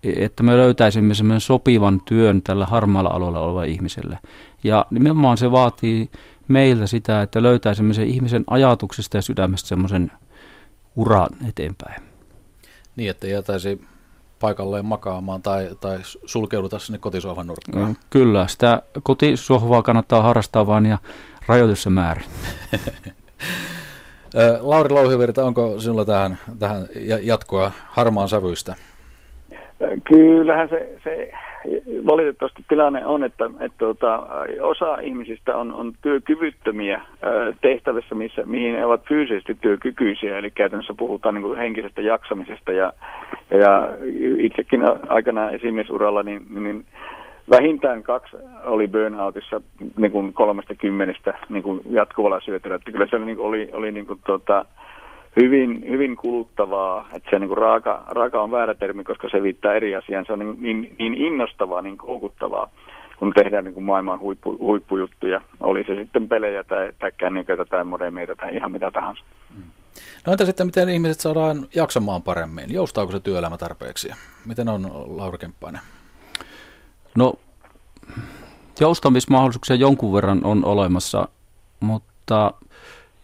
että 0.02 0.42
me 0.42 0.56
löytäisimme 0.56 1.14
semmoisen 1.14 1.40
sopivan 1.40 2.00
työn 2.04 2.42
tällä 2.42 2.66
harmaalla 2.66 3.10
alueella 3.10 3.40
olevalle 3.40 3.68
ihmiselle. 3.68 4.18
Ja 4.64 4.86
nimenomaan 4.90 5.38
se 5.38 5.50
vaatii 5.50 6.10
meiltä 6.48 6.86
sitä, 6.86 7.22
että 7.22 7.42
löytäisimme 7.42 7.94
sen 7.94 8.06
ihmisen 8.06 8.44
ajatuksesta 8.46 9.16
ja 9.16 9.22
sydämestä 9.22 9.68
semmoisen 9.68 10.12
uran 10.96 11.30
eteenpäin. 11.48 12.11
Niin, 12.96 13.10
että 13.10 13.26
jätäisi 13.26 13.84
paikalleen 14.40 14.84
makaamaan 14.84 15.42
tai, 15.42 15.70
tai 15.80 15.98
sulkeuduta 16.26 16.78
sinne 16.78 16.98
kotisohvan 16.98 17.46
nurkkaan. 17.46 17.88
Mm, 17.88 17.96
kyllä, 18.10 18.46
sitä 18.48 18.82
kotisohvaa 19.02 19.82
kannattaa 19.82 20.22
harrastaa 20.22 20.66
vain 20.66 20.86
ja 20.86 20.98
rajoitussa 21.46 21.90
määrin. 21.90 22.24
Lauri 24.60 24.90
Louhivirta, 24.90 25.44
onko 25.44 25.80
sinulla 25.80 26.04
tähän, 26.04 26.38
tähän 26.58 26.88
jatkoa 27.22 27.72
harmaan 27.88 28.28
sävyistä? 28.28 28.76
Kyllähän 30.04 30.68
se, 30.68 30.98
se 31.04 31.32
valitettavasti 32.06 32.64
tilanne 32.68 33.06
on, 33.06 33.24
että, 33.24 33.44
että 33.60 33.78
tuota, 33.78 34.26
osa 34.60 34.98
ihmisistä 35.00 35.56
on, 35.56 35.72
on 35.72 35.92
työkyvyttömiä 36.02 37.00
tehtävissä, 37.60 38.14
missä, 38.14 38.42
mihin 38.46 38.76
he 38.76 38.84
ovat 38.84 39.04
fyysisesti 39.08 39.54
työkykyisiä, 39.60 40.38
eli 40.38 40.50
käytännössä 40.50 40.94
puhutaan 40.98 41.34
niin 41.34 41.42
kuin 41.42 41.58
henkisestä 41.58 42.02
jaksamisesta, 42.02 42.72
ja, 42.72 42.92
ja 43.50 43.88
itsekin 44.38 44.82
aikana 45.08 45.50
esimiesuralla, 45.50 46.22
niin, 46.22 46.46
niin 46.50 46.84
vähintään 47.50 48.02
kaksi 48.02 48.36
oli 48.64 48.88
burnoutissa 48.88 49.60
niin 49.96 50.12
kuin 50.12 50.32
kolmesta 50.32 50.74
kymmenestä 50.74 51.34
niin 51.48 51.62
kuin 51.62 51.80
jatkuvalla 51.90 52.40
syötöllä, 52.40 52.76
että 52.76 52.92
kyllä 52.92 53.06
se 53.06 53.16
oli, 53.16 53.24
niin 53.24 53.38
oli, 53.38 53.70
oli 53.72 53.92
niin 53.92 54.06
kuin, 54.06 54.20
tuota, 54.26 54.64
hyvin, 55.36 55.84
hyvin 55.88 56.16
kuluttavaa, 56.16 57.08
että 57.12 57.30
se 57.30 57.38
niin 57.38 57.48
kuin 57.48 57.58
raaka, 57.58 58.04
raaka 58.08 58.42
on 58.42 58.50
väärä 58.50 58.74
termi, 58.74 59.04
koska 59.04 59.28
se 59.28 59.42
viittaa 59.42 59.74
eri 59.74 59.94
asiaan. 59.96 60.26
Se 60.26 60.32
on 60.32 60.38
niin, 60.38 60.56
niin, 60.62 60.96
niin 60.98 61.14
innostavaa, 61.14 61.82
niin 61.82 61.98
koukuttavaa, 61.98 62.70
kun 63.18 63.32
tehdään 63.32 63.64
niin 63.64 63.74
kuin 63.74 63.84
maailman 63.84 64.20
huippu, 64.20 64.58
huippujuttuja. 64.58 65.40
Oli 65.60 65.84
se 65.84 65.94
sitten 65.94 66.28
pelejä 66.28 66.64
tai, 66.64 66.92
tai 66.98 67.12
kännyköitä 67.16 67.64
tai 67.64 67.84
modemeita 67.84 68.36
tai 68.36 68.56
ihan 68.56 68.72
mitä 68.72 68.90
tahansa. 68.90 69.24
No 70.26 70.32
entä 70.32 70.44
sitten, 70.44 70.66
miten 70.66 70.88
ihmiset 70.88 71.20
saadaan 71.20 71.66
jaksamaan 71.74 72.22
paremmin? 72.22 72.72
Joustaako 72.72 73.12
se 73.12 73.20
työelämä 73.20 73.58
tarpeeksi? 73.58 74.10
Miten 74.46 74.68
on, 74.68 74.90
Laura 75.06 75.38
Kemppainen? 75.38 75.80
No, 77.16 77.34
joustamismahdollisuuksia 78.80 79.76
jonkun 79.76 80.12
verran 80.12 80.40
on 80.44 80.64
olemassa, 80.64 81.28
mutta 81.80 82.54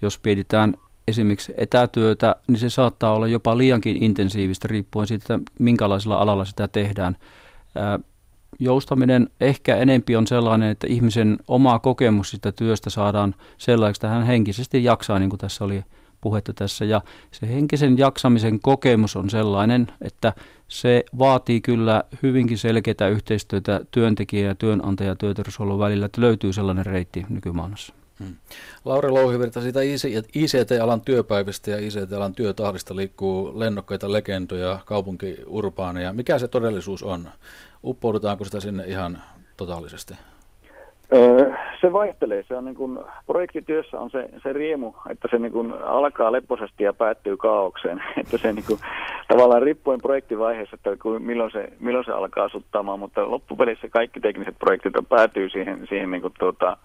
jos 0.02 0.20
mietitään 0.24 0.74
esimerkiksi 1.08 1.54
etätyötä, 1.56 2.36
niin 2.48 2.58
se 2.58 2.70
saattaa 2.70 3.14
olla 3.14 3.26
jopa 3.26 3.58
liiankin 3.58 4.02
intensiivistä 4.02 4.68
riippuen 4.68 5.06
siitä, 5.06 5.38
minkälaisella 5.58 6.16
alalla 6.16 6.44
sitä 6.44 6.68
tehdään. 6.68 7.16
Joustaminen 8.58 9.28
ehkä 9.40 9.76
enempi 9.76 10.16
on 10.16 10.26
sellainen, 10.26 10.70
että 10.70 10.86
ihmisen 10.86 11.38
oma 11.48 11.78
kokemus 11.78 12.30
sitä 12.30 12.52
työstä 12.52 12.90
saadaan 12.90 13.34
sellaiseksi, 13.58 13.98
että 13.98 14.08
hän 14.08 14.26
henkisesti 14.26 14.84
jaksaa, 14.84 15.18
niin 15.18 15.30
kuin 15.30 15.40
tässä 15.40 15.64
oli 15.64 15.84
puhetta 16.20 16.52
tässä. 16.52 16.84
Ja 16.84 17.00
se 17.30 17.48
henkisen 17.48 17.98
jaksamisen 17.98 18.60
kokemus 18.60 19.16
on 19.16 19.30
sellainen, 19.30 19.86
että 20.00 20.32
se 20.68 21.04
vaatii 21.18 21.60
kyllä 21.60 22.04
hyvinkin 22.22 22.58
selkeää 22.58 23.08
yhteistyötä 23.10 23.80
työntekijä- 23.90 24.48
ja 24.48 24.54
työnantaja- 24.54 25.08
ja 25.08 25.16
työterveyshuollon 25.16 25.78
välillä, 25.78 26.06
että 26.06 26.20
löytyy 26.20 26.52
sellainen 26.52 26.86
reitti 26.86 27.26
nykymaailmassa. 27.28 27.97
Hmm. 28.18 28.36
Lauri 28.84 29.10
Louhivirta 29.10 29.60
siitä 29.60 29.80
ICT-alan 30.34 31.00
työpäivistä 31.00 31.70
ja 31.70 31.78
ICT-alan 31.78 32.34
työtahdista 32.34 32.96
liikkuu 32.96 33.58
lennokkaita 33.58 34.12
legendoja, 34.12 34.78
kaupunkiurbaaneja. 34.84 36.12
Mikä 36.12 36.38
se 36.38 36.48
todellisuus 36.48 37.02
on? 37.02 37.30
Uppoudutaanko 37.84 38.44
sitä 38.44 38.60
sinne 38.60 38.84
ihan 38.86 39.22
totaalisesti? 39.56 40.14
Se 41.80 41.92
vaihtelee. 41.92 42.44
Se 42.48 42.56
on 42.56 42.64
niin 42.64 42.74
kuin, 42.74 42.98
projektityössä 43.26 44.00
on 44.00 44.10
se, 44.10 44.28
se 44.42 44.52
riemu, 44.52 44.92
että 45.10 45.28
se 45.30 45.38
niin 45.38 45.52
kuin 45.52 45.72
alkaa 45.72 46.32
lepposesti 46.32 46.84
ja 46.84 46.92
päättyy 46.92 47.36
kaaukseen. 47.36 48.02
Että 48.20 48.38
se 48.38 48.52
niin 48.52 48.64
kuin, 48.66 48.80
tavallaan 49.28 49.62
riippuen 49.62 50.00
projektivaiheessa, 50.00 50.76
että 50.76 50.90
milloin 51.18 51.50
se, 51.50 51.68
milloin 51.80 52.04
se 52.04 52.12
alkaa 52.12 52.48
suttaamaan, 52.48 52.98
mutta 52.98 53.30
loppupelissä 53.30 53.88
kaikki 53.88 54.20
tekniset 54.20 54.58
projektit 54.58 54.92
päätyy 55.08 55.48
siihen, 55.48 55.86
siihen 55.88 56.10
niin 56.10 56.22
kuin, 56.22 56.34
tuota, 56.38 56.76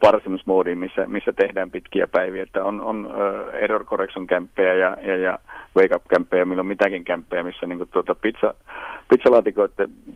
parsimismoodiin, 0.00 0.78
missä, 0.78 1.06
missä 1.06 1.32
tehdään 1.32 1.70
pitkiä 1.70 2.06
päiviä. 2.06 2.42
Että 2.42 2.64
on, 2.64 2.80
on 2.80 3.14
error 3.52 3.84
correction 3.84 4.26
kämppejä 4.26 4.74
ja, 4.74 4.96
ja, 5.02 5.16
ja 5.16 5.38
wake 5.76 5.94
up 5.94 6.02
kämppejä, 6.08 6.44
milloin 6.44 6.66
mitäkin 6.66 7.04
kämppejä, 7.04 7.42
missä 7.42 7.66
niin 7.66 7.78
kuin, 7.78 7.90
tuota, 7.92 8.14
pizza, 8.14 8.54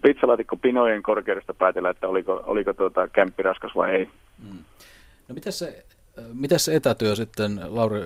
pizzalaatikko 0.02 0.56
pinojen 0.56 1.02
korkeudesta 1.02 1.54
päätellään, 1.54 1.94
että 1.94 2.08
oliko, 2.08 2.42
oliko 2.46 2.72
tuota, 2.72 3.08
kämppi 3.08 3.42
raskas 3.42 3.72
vai 3.76 3.90
ei. 3.90 4.08
Mm. 4.38 4.58
No 5.28 5.34
miten 5.34 5.52
se, 5.52 5.84
miten 6.32 6.58
se 6.58 6.76
etätyö 6.76 7.16
sitten, 7.16 7.60
Lauri 7.66 8.00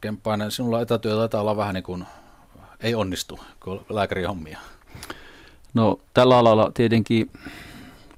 Kemppainen, 0.00 0.50
sinulla 0.50 0.80
etätyö 0.80 1.16
taitaa 1.16 1.40
olla 1.40 1.56
vähän 1.56 1.74
niin 1.74 1.84
kuin 1.84 2.04
ei 2.80 2.94
onnistu, 2.94 3.38
kun 3.60 3.80
lääkäri 3.88 4.24
hommia? 4.24 4.58
No 5.74 5.98
tällä 6.14 6.38
alalla 6.38 6.70
tietenkin, 6.74 7.30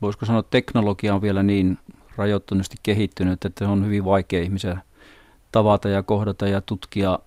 voisiko 0.03 0.27
sanoa, 0.27 0.41
että 0.41 0.51
teknologia 0.51 1.15
on 1.15 1.23
vielä 1.23 1.43
niin 1.43 1.79
rajoittuneesti 2.17 2.77
kehittynyt, 2.83 3.45
että 3.45 3.69
on 3.69 3.87
hyvin 3.87 4.05
vaikea 4.05 4.43
ihmisiä 4.43 4.79
tavata 5.53 5.89
ja 5.89 6.03
kohdata 6.03 6.49
ja 6.49 6.61
tutkia 6.61 7.19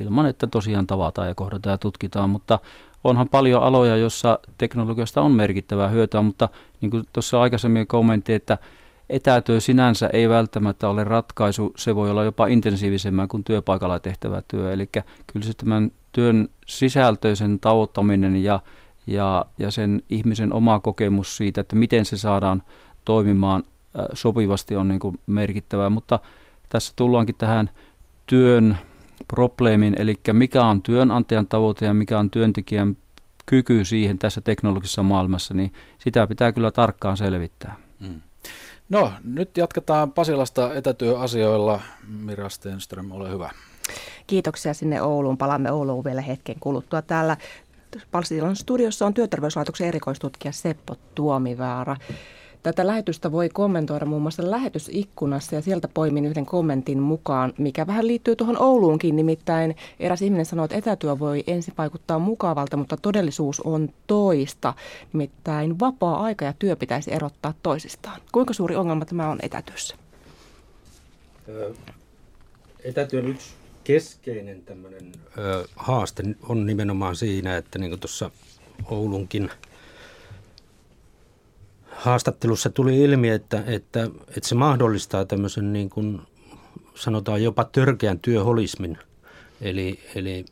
ilman, 0.00 0.26
että 0.26 0.46
tosiaan 0.46 0.86
tavataan 0.86 1.28
ja 1.28 1.34
kohdataan 1.34 1.72
ja 1.74 1.78
tutkitaan, 1.78 2.30
mutta 2.30 2.58
onhan 3.06 3.28
paljon 3.28 3.62
aloja, 3.62 3.96
jossa 3.96 4.38
teknologiasta 4.58 5.22
on 5.22 5.32
merkittävää 5.32 5.88
hyötyä, 5.88 6.22
mutta 6.22 6.48
niin 6.80 6.90
kuin 6.90 7.04
tuossa 7.12 7.40
aikaisemmin 7.40 7.86
kommentti, 7.86 8.32
että 8.32 8.58
etätyö 9.10 9.60
sinänsä 9.60 10.10
ei 10.12 10.28
välttämättä 10.28 10.88
ole 10.88 11.04
ratkaisu, 11.04 11.72
se 11.76 11.94
voi 11.94 12.10
olla 12.10 12.24
jopa 12.24 12.46
intensiivisemmän 12.46 13.28
kuin 13.28 13.44
työpaikalla 13.44 14.00
tehtävä 14.00 14.42
työ. 14.48 14.72
Eli 14.72 14.88
kyllä 15.26 15.46
se 15.46 15.54
tämän 15.54 15.90
työn 16.12 16.48
sisältöisen 16.66 17.60
tavoittaminen 17.60 18.42
ja, 18.44 18.60
ja, 19.06 19.44
ja 19.58 19.70
sen 19.70 20.02
ihmisen 20.10 20.52
oma 20.52 20.80
kokemus 20.80 21.36
siitä, 21.36 21.60
että 21.60 21.76
miten 21.76 22.04
se 22.04 22.16
saadaan 22.16 22.62
toimimaan 23.04 23.64
sopivasti 24.12 24.76
on 24.76 24.88
niin 24.88 25.00
kuin 25.00 25.20
merkittävää, 25.26 25.90
mutta 25.90 26.18
tässä 26.68 26.92
tullaankin 26.96 27.34
tähän 27.38 27.70
työn 28.26 28.78
probleemin, 29.28 29.96
eli 29.98 30.14
mikä 30.32 30.64
on 30.64 30.82
työnantajan 30.82 31.46
tavoite 31.46 31.86
ja 31.86 31.94
mikä 31.94 32.18
on 32.18 32.30
työntekijän 32.30 32.96
kyky 33.46 33.84
siihen 33.84 34.18
tässä 34.18 34.40
teknologisessa 34.40 35.02
maailmassa, 35.02 35.54
niin 35.54 35.72
sitä 35.98 36.26
pitää 36.26 36.52
kyllä 36.52 36.70
tarkkaan 36.70 37.16
selvittää. 37.16 37.76
Mm. 38.00 38.20
No, 38.88 39.12
nyt 39.24 39.56
jatketaan 39.56 40.12
Pasilasta 40.12 40.74
etätyöasioilla. 40.74 41.80
Mira 42.08 42.48
Stenström, 42.48 43.12
ole 43.12 43.30
hyvä. 43.30 43.50
Kiitoksia 44.26 44.74
sinne 44.74 45.02
Ouluun. 45.02 45.38
Palaamme 45.38 45.72
Ouluun 45.72 46.04
vielä 46.04 46.20
hetken 46.20 46.56
kuluttua. 46.60 47.02
Täällä 47.02 47.36
Palsilan 48.10 48.56
studiossa 48.56 49.06
on 49.06 49.14
työterveyslaitoksen 49.14 49.88
erikoistutkija 49.88 50.52
Seppo 50.52 50.96
Tuomivaara. 51.14 51.96
Tätä 52.66 52.86
lähetystä 52.86 53.32
voi 53.32 53.48
kommentoida 53.48 54.06
muun 54.06 54.22
muassa 54.22 54.50
lähetysikkunassa 54.50 55.54
ja 55.54 55.62
sieltä 55.62 55.88
poimin 55.88 56.24
yhden 56.24 56.46
kommentin 56.46 56.98
mukaan, 56.98 57.52
mikä 57.58 57.86
vähän 57.86 58.06
liittyy 58.06 58.36
tuohon 58.36 58.62
Ouluunkin. 58.62 59.16
Nimittäin 59.16 59.76
eräs 60.00 60.22
ihminen 60.22 60.46
sanoi, 60.46 60.64
että 60.64 60.76
etätyö 60.76 61.18
voi 61.18 61.44
ensin 61.46 61.74
vaikuttaa 61.78 62.18
mukavalta, 62.18 62.76
mutta 62.76 62.96
todellisuus 62.96 63.60
on 63.60 63.88
toista. 64.06 64.74
Nimittäin 65.12 65.80
vapaa-aika 65.80 66.44
ja 66.44 66.54
työ 66.58 66.76
pitäisi 66.76 67.12
erottaa 67.12 67.54
toisistaan. 67.62 68.20
Kuinka 68.32 68.54
suuri 68.54 68.76
ongelma 68.76 69.04
tämä 69.04 69.30
on 69.30 69.38
etätyössä? 69.42 69.96
Etätyön 72.84 73.26
yksi 73.26 73.50
keskeinen 73.84 74.62
tämmöinen 74.62 75.12
haaste 75.76 76.22
on 76.48 76.66
nimenomaan 76.66 77.16
siinä, 77.16 77.56
että 77.56 77.78
niin 77.78 77.90
kuin 77.90 78.00
tuossa 78.00 78.30
Oulunkin– 78.90 79.50
haastattelussa 81.96 82.70
tuli 82.70 83.00
ilmi, 83.00 83.28
että, 83.28 83.64
että, 83.66 84.10
että 84.36 84.48
se 84.48 84.54
mahdollistaa 84.54 85.24
tämmöisen 85.24 85.72
niin 85.72 85.90
kuin 85.90 86.20
sanotaan 86.94 87.42
jopa 87.42 87.64
törkeän 87.64 88.18
työholismin. 88.18 88.98
Eli, 89.60 90.00
eli 90.14 90.44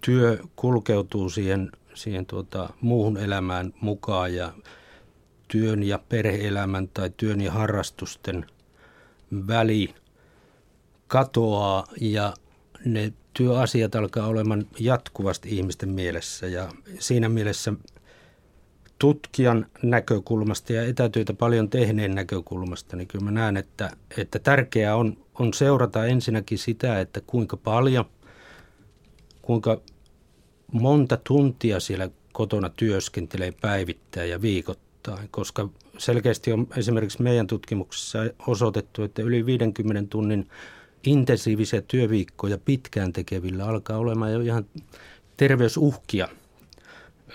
työ 0.00 0.38
kulkeutuu 0.56 1.30
siihen, 1.30 1.72
siihen 1.94 2.26
tuota, 2.26 2.70
muuhun 2.80 3.16
elämään 3.16 3.74
mukaan 3.80 4.34
ja 4.34 4.52
työn 5.48 5.82
ja 5.82 5.98
perheelämän 6.08 6.88
tai 6.88 7.10
työn 7.16 7.40
ja 7.40 7.52
harrastusten 7.52 8.46
väli 9.46 9.94
katoaa 11.08 11.86
ja 12.00 12.34
ne 12.84 13.12
työasiat 13.34 13.94
alkaa 13.94 14.26
olemaan 14.26 14.66
jatkuvasti 14.78 15.56
ihmisten 15.56 15.88
mielessä 15.88 16.46
ja 16.46 16.72
siinä 16.98 17.28
mielessä 17.28 17.72
tutkijan 18.98 19.66
näkökulmasta 19.82 20.72
ja 20.72 20.82
etätyötä 20.82 21.34
paljon 21.34 21.70
tehneen 21.70 22.14
näkökulmasta, 22.14 22.96
niin 22.96 23.08
kyllä 23.08 23.24
mä 23.24 23.30
näen, 23.30 23.56
että, 23.56 23.90
että 24.16 24.38
tärkeää 24.38 24.96
on, 24.96 25.16
on 25.34 25.54
seurata 25.54 26.06
ensinnäkin 26.06 26.58
sitä, 26.58 27.00
että 27.00 27.20
kuinka 27.26 27.56
paljon, 27.56 28.04
kuinka 29.42 29.80
monta 30.72 31.18
tuntia 31.24 31.80
siellä 31.80 32.10
kotona 32.32 32.68
työskentelee 32.68 33.52
päivittäin 33.60 34.30
ja 34.30 34.42
viikoittain, 34.42 35.28
koska 35.30 35.68
selkeästi 35.98 36.52
on 36.52 36.66
esimerkiksi 36.76 37.22
meidän 37.22 37.46
tutkimuksessa 37.46 38.18
osoitettu, 38.46 39.02
että 39.02 39.22
yli 39.22 39.46
50 39.46 40.10
tunnin 40.10 40.48
intensiivisiä 41.06 41.82
työviikkoja 41.82 42.58
pitkään 42.58 43.12
tekevillä 43.12 43.64
alkaa 43.64 43.98
olemaan 43.98 44.32
jo 44.32 44.40
ihan 44.40 44.66
terveysuhkia– 45.36 46.28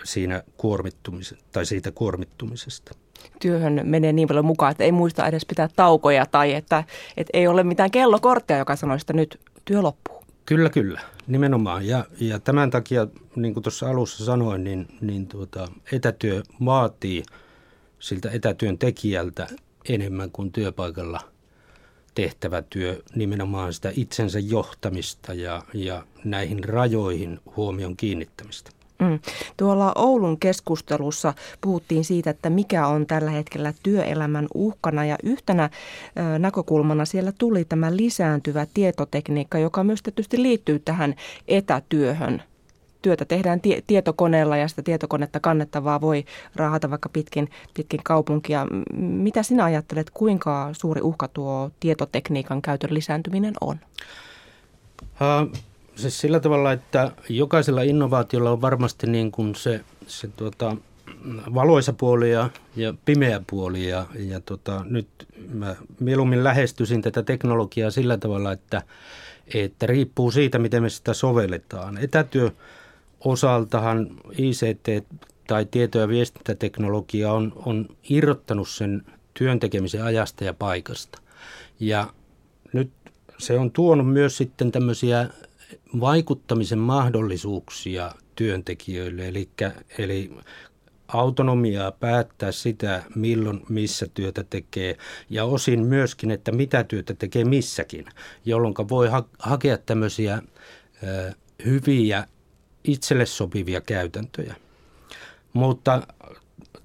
siinä 0.04 0.44
kuormittumisesta 0.58 1.46
tai 1.52 1.66
siitä 1.66 1.92
kuormittumisesta. 1.92 2.96
Työhön 3.40 3.82
menee 3.84 4.14
niin 4.14 4.28
paljon 4.28 4.46
mukaan, 4.46 4.72
että 4.72 4.84
ei 4.84 4.92
muista 4.92 5.28
edes 5.28 5.46
pitää 5.46 5.70
taukoja 5.76 6.26
tai 6.26 6.54
että, 6.54 6.84
että 7.18 7.30
ei 7.34 7.48
ole 7.48 7.64
mitään 7.64 7.92
kellokorttia, 7.92 8.58
joka 8.58 8.76
sanoo, 8.76 8.96
että 8.96 9.14
nyt 9.14 9.40
työ 9.66 9.82
loppuu. 9.82 10.24
Kyllä, 10.46 10.70
kyllä, 10.70 11.02
nimenomaan. 11.28 11.88
Ja, 11.88 12.06
ja 12.20 12.40
tämän 12.40 12.70
takia, 12.70 13.08
niin 13.36 13.54
kuin 13.54 13.64
tuossa 13.64 13.90
alussa 13.90 14.26
sanoin, 14.26 14.64
niin, 14.64 14.88
niin 15.02 15.28
tuota, 15.28 15.68
etätyö 15.92 16.44
vaatii 16.66 17.24
siltä 18.00 18.30
etätyön 18.30 18.78
tekijältä 18.78 19.48
enemmän 19.90 20.32
kuin 20.32 20.52
työpaikalla 20.52 21.20
tehtävä 22.16 22.62
työ, 22.62 23.02
nimenomaan 23.16 23.74
sitä 23.74 23.92
itsensä 23.96 24.40
johtamista 24.40 25.34
ja, 25.34 25.64
ja 25.74 26.06
näihin 26.24 26.64
rajoihin 26.64 27.40
huomion 27.56 27.98
kiinnittämistä. 27.98 28.72
Mm. 29.02 29.20
Tuolla 29.58 29.92
Oulun 29.96 30.40
keskustelussa 30.40 31.34
puhuttiin 31.62 32.06
siitä, 32.06 32.30
että 32.30 32.50
mikä 32.50 32.88
on 32.88 33.08
tällä 33.08 33.32
hetkellä 33.32 33.74
työelämän 33.84 34.48
uhkana 34.54 35.06
ja 35.06 35.18
yhtenä 35.24 35.70
ö, 36.36 36.40
näkökulmana 36.40 37.06
siellä 37.06 37.32
tuli 37.38 37.66
tämä 37.66 37.96
lisääntyvä 37.96 38.68
tietotekniikka, 38.74 39.58
joka 39.58 39.84
myös 39.84 40.02
tietysti 40.04 40.42
liittyy 40.44 40.80
tähän 40.80 41.16
etätyöhön. 41.48 42.44
Työtä 43.02 43.26
tehdään 43.26 43.62
tie- 43.62 43.84
tietokoneella 43.88 44.58
ja 44.58 44.68
sitä 44.68 44.82
tietokonetta 44.82 45.40
kannettavaa 45.40 46.02
voi 46.02 46.26
raahata 46.56 46.90
vaikka 46.90 47.10
pitkin, 47.10 47.50
pitkin 47.74 48.02
kaupunkia. 48.04 48.68
Mitä 48.98 49.44
sinä 49.44 49.64
ajattelet, 49.64 50.10
kuinka 50.10 50.70
suuri 50.72 51.02
uhka 51.02 51.28
tuo 51.28 51.72
tietotekniikan 51.80 52.62
käytön 52.62 52.94
lisääntyminen 52.94 53.54
on? 53.62 53.80
Uh 55.12 55.71
siis 55.96 56.20
sillä 56.20 56.40
tavalla, 56.40 56.72
että 56.72 57.12
jokaisella 57.30 57.82
innovaatiolla 57.82 58.52
on 58.52 58.62
varmasti 58.62 59.08
niin 59.08 59.32
kuin 59.32 59.56
se, 59.56 59.82
se 60.08 60.28
tuota, 60.28 60.78
valoisa 61.54 61.94
puoli 61.94 62.32
ja, 62.32 62.50
ja 62.76 62.94
pimeä 63.06 63.42
puoli. 63.50 63.90
Ja, 63.90 64.06
ja 64.20 64.40
tota, 64.40 64.86
nyt 64.90 65.08
mä 65.54 65.76
mieluummin 66.00 66.44
lähestyisin 66.44 67.02
tätä 67.02 67.24
teknologiaa 67.24 67.92
sillä 67.92 68.18
tavalla, 68.18 68.52
että, 68.52 68.82
että 69.54 69.86
riippuu 69.88 70.32
siitä, 70.32 70.60
miten 70.60 70.84
me 70.84 70.90
sitä 70.90 71.14
sovelletaan. 71.14 71.98
Etätyö 71.98 72.52
osaltahan 73.20 74.08
ICT 74.38 75.08
tai 75.48 75.66
tieto- 75.66 76.00
ja 76.00 76.08
viestintäteknologia 76.08 77.34
on, 77.34 77.54
on 77.66 77.88
irrottanut 78.10 78.70
sen 78.70 79.06
työn 79.34 79.60
tekemisen 79.60 80.04
ajasta 80.04 80.44
ja 80.44 80.54
paikasta. 80.54 81.22
Ja 81.80 82.08
nyt 82.74 82.92
se 83.38 83.60
on 83.60 83.72
tuonut 83.72 84.14
myös 84.14 84.38
sitten 84.38 84.72
tämmöisiä 84.72 85.30
vaikuttamisen 86.00 86.80
mahdollisuuksia 86.80 88.12
työntekijöille, 88.36 89.28
eli, 89.28 89.50
eli 89.98 90.32
autonomiaa 91.08 91.92
päättää 91.92 92.52
sitä, 92.52 93.04
milloin 93.16 93.62
missä 93.70 94.08
työtä 94.14 94.44
tekee 94.50 94.98
ja 95.30 95.46
osin 95.46 95.84
myöskin, 95.84 96.32
että 96.32 96.52
mitä 96.52 96.84
työtä 96.84 97.14
tekee 97.14 97.46
missäkin, 97.46 98.06
jolloin 98.46 98.74
voi 98.90 99.10
ha- 99.10 99.30
hakea 99.40 99.78
tämmöisiä 99.78 100.42
ö, 101.04 101.32
hyviä 101.66 102.28
itselle 102.84 103.26
sopivia 103.26 103.82
käytäntöjä. 103.82 104.56
Mutta 105.54 106.08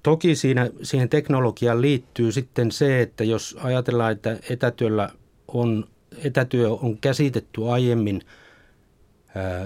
toki 0.03 0.35
siinä, 0.35 0.69
siihen 0.83 1.09
teknologiaan 1.09 1.81
liittyy 1.81 2.31
sitten 2.31 2.71
se, 2.71 3.01
että 3.01 3.23
jos 3.23 3.57
ajatellaan, 3.63 4.11
että 4.11 4.37
etätyöllä 4.49 5.09
on, 5.47 5.87
etätyö 6.23 6.71
on 6.71 6.97
käsitetty 6.97 7.65
aiemmin– 7.69 8.21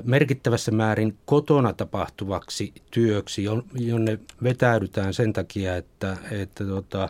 merkittävässä 0.03 0.71
määrin 0.71 1.17
kotona 1.25 1.73
tapahtuvaksi 1.73 2.73
työksi, 2.91 3.43
jonne 3.75 4.19
vetäydytään 4.43 5.13
sen 5.13 5.33
takia, 5.33 5.75
että, 5.75 6.17
että 6.31 6.65
tota, 6.65 7.09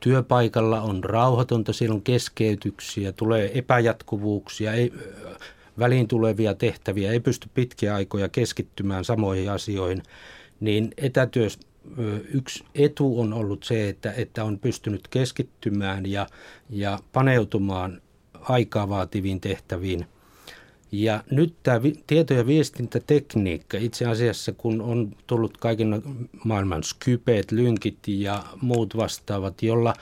työpaikalla 0.00 0.80
on 0.80 1.04
rauhatonta, 1.04 1.72
siellä 1.72 1.94
on 1.94 2.02
keskeytyksiä, 2.02 3.12
tulee 3.12 3.58
epäjatkuvuuksia, 3.58 4.72
ei, 4.72 4.92
väliin 5.78 6.08
tulevia 6.08 6.54
tehtäviä, 6.54 7.12
ei 7.12 7.20
pysty 7.20 7.48
pitkiä 7.54 7.94
aikoja 7.94 8.28
keskittymään 8.28 9.04
samoihin 9.04 9.50
asioihin, 9.50 10.02
niin 10.60 10.90
etätyö 10.96 11.48
yksi 12.34 12.64
etu 12.74 13.20
on 13.20 13.32
ollut 13.32 13.64
se, 13.64 13.88
että, 13.88 14.12
että 14.12 14.44
on 14.44 14.58
pystynyt 14.58 15.08
keskittymään 15.08 16.06
ja, 16.06 16.26
ja 16.70 16.98
paneutumaan 17.12 18.02
aikaa 18.34 18.88
vaativiin 18.88 19.40
tehtäviin– 19.40 20.06
ja 20.92 21.24
nyt 21.30 21.54
tämä 21.62 21.80
tieto- 22.06 22.34
ja 22.34 22.46
viestintätekniikka. 22.46 23.78
Itse 23.78 24.06
asiassa, 24.06 24.52
kun 24.52 24.80
on 24.80 25.16
tullut 25.26 25.56
kaiken 25.56 26.02
maailman 26.44 26.82
skypeet, 26.82 27.52
lynkit 27.52 27.98
ja 28.08 28.42
muut 28.60 28.96
vastaavat, 28.96 29.62
jolla 29.62 29.94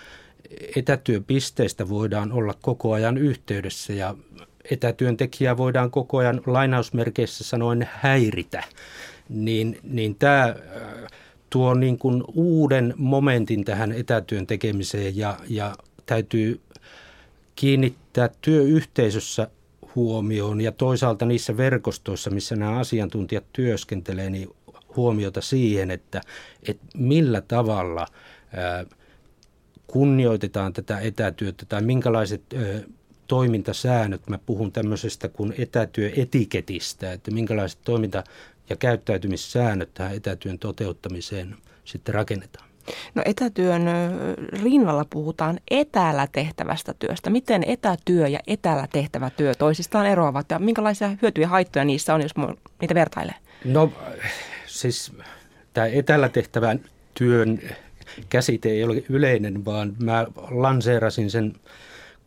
etätyöpisteistä 0.77 1.89
voidaan 1.89 2.33
olla 2.33 2.55
koko 2.63 2.93
ajan 2.93 3.19
yhteydessä 3.19 3.93
ja 3.93 4.15
etätyöntekijää 4.71 5.57
voidaan 5.57 5.91
koko 5.91 6.19
ajan 6.19 6.41
lainausmerkeissä 6.47 7.45
sanoen 7.45 7.89
häiritä, 7.93 8.65
niin, 9.29 9.79
niin 9.83 10.15
tämä 10.15 10.45
äh, 10.45 10.57
tuo 11.51 11.75
niin 11.75 11.99
kuin 11.99 12.25
uuden 12.35 12.95
momentin 12.97 13.65
tähän 13.65 13.93
etätyön 13.93 14.47
tekemiseen 14.47 15.17
ja, 15.17 15.37
ja 15.49 15.77
täytyy 16.07 16.61
kiinnittää 17.57 18.31
työyhteisössä 18.41 19.49
huomioon 19.95 20.61
ja 20.61 20.73
toisaalta 20.73 21.27
niissä 21.27 21.57
verkostoissa, 21.57 22.31
missä 22.31 22.57
nämä 22.57 22.79
asiantuntijat 22.79 23.45
työskentelee, 23.53 24.31
niin 24.31 24.49
huomiota 24.97 25.41
siihen, 25.41 25.91
että, 25.91 26.21
että 26.69 26.87
millä 26.99 27.41
tavalla 27.41 28.07
kunnioitetaan 29.87 30.73
tätä 30.73 31.01
etätyötä 31.01 31.67
tai 31.67 31.83
minkälaiset 31.83 32.43
ää, 32.55 32.81
toimintasäännöt, 33.27 34.29
mä 34.29 34.39
puhun 34.39 34.73
tämmöisestä 34.73 35.29
kuin 35.29 35.55
etätyöetiketistä, 35.59 37.13
että 37.13 37.31
minkälaiset 37.31 37.79
toiminta- 37.85 38.25
ja 38.71 38.77
käyttäytymissäännöt 38.77 39.95
tähän 39.95 40.17
etätyön 40.17 40.59
toteuttamiseen 40.59 41.57
sitten 41.85 42.15
rakennetaan. 42.15 42.74
No 43.15 43.23
etätyön 43.25 43.83
rinnalla 44.63 45.05
puhutaan 45.11 45.61
etäällä 45.71 46.29
tehtävästä 46.33 46.95
työstä. 46.99 47.31
Miten 47.31 47.65
etätyö 47.67 48.29
ja 48.29 48.41
etäällä 48.47 48.87
tehtävä 48.93 49.31
työ 49.31 49.55
toisistaan 49.55 50.07
eroavat 50.07 50.51
ja 50.51 50.59
minkälaisia 50.59 51.11
hyötyjä 51.23 51.45
ja 51.45 51.49
haittoja 51.49 51.85
niissä 51.85 52.15
on, 52.15 52.23
jos 52.23 52.33
niitä 52.81 52.95
vertailee? 52.95 53.35
No 53.65 53.93
siis 54.67 55.13
tämä 55.73 55.87
etäällä 55.87 56.29
tehtävän 56.29 56.81
työn 57.15 57.61
käsite 58.29 58.69
ei 58.69 58.85
ole 58.85 59.03
yleinen, 59.09 59.65
vaan 59.65 59.97
mä 60.03 60.27
lanseerasin 60.51 61.31
sen 61.31 61.53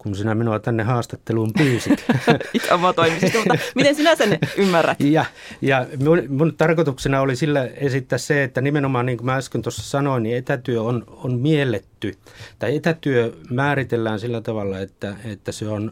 kun 0.08 0.18
sinä 0.18 0.36
minua 0.36 0.60
tänne 0.60 0.84
haastatteluun 0.84 1.54
pyysit. 1.58 2.06
Itse 2.54 2.74
oma 2.74 2.88
mutta 2.88 3.56
miten 3.76 3.96
sinä 3.96 4.16
sen 4.16 4.40
ymmärrät? 4.58 5.00
Ja, 5.00 5.26
ja 5.62 5.86
mun, 6.04 6.24
mun 6.30 6.54
tarkoituksena 6.58 7.22
oli 7.22 7.36
sillä 7.36 7.66
esittää 7.66 8.18
se, 8.18 8.44
että 8.44 8.62
nimenomaan 8.62 9.06
niin 9.06 9.18
kuin 9.18 9.26
mä 9.26 9.36
äsken 9.36 9.62
tuossa 9.62 9.84
sanoin, 9.84 10.24
niin 10.24 10.38
etätyö 10.38 10.82
on, 10.82 11.04
on 11.08 11.40
mielletty. 11.40 12.14
Tai 12.60 12.76
etätyö 12.76 13.34
määritellään 13.50 14.20
sillä 14.20 14.42
tavalla, 14.42 14.80
että, 14.80 15.16
että 15.26 15.52
se 15.52 15.68
on, 15.68 15.92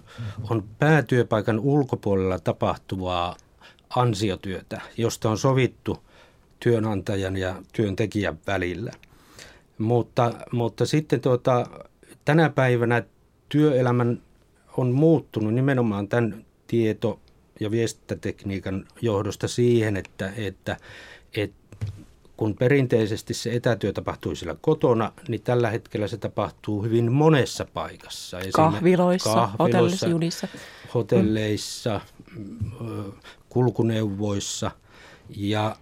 on 0.49 0.63
päätyöpaikan 0.79 1.59
ulkopuolella 1.59 2.39
tapahtuvaa 2.39 3.35
ansiotyötä, 3.95 4.81
josta 4.97 5.29
on 5.29 5.37
sovittu 5.37 6.03
työnantajan 6.59 7.37
ja 7.37 7.55
työntekijän 7.73 8.37
välillä. 8.47 8.91
Mutta, 9.77 10.31
mutta 10.51 10.85
sitten 10.85 11.21
tuota, 11.21 11.65
tänä 12.25 12.49
päivänä 12.49 13.03
työelämän 13.49 14.21
on 14.77 14.91
muuttunut 14.91 15.53
nimenomaan 15.53 16.07
tämän 16.07 16.45
tieto- 16.67 17.19
ja 17.59 17.71
viestintätekniikan 17.71 18.87
johdosta 19.01 19.47
siihen, 19.47 19.97
että, 19.97 20.33
että, 20.37 20.77
että 21.35 21.65
kun 22.37 22.55
perinteisesti 22.55 23.33
se 23.33 23.55
etätyö 23.55 23.93
tapahtui 23.93 24.35
siellä 24.35 24.55
kotona, 24.61 25.11
niin 25.27 25.41
tällä 25.41 25.69
hetkellä 25.69 26.07
se 26.07 26.17
tapahtuu 26.17 26.83
hyvin 26.83 27.11
monessa 27.11 27.65
paikassa. 27.73 28.37
Kahviloissa, 28.53 29.49
kahviloissa 29.57 30.07
junissa. 30.07 30.47
hotelleissa, 30.93 32.01
mm. 32.79 33.11
kulkuneuvoissa 33.49 34.71
ja 35.29 35.75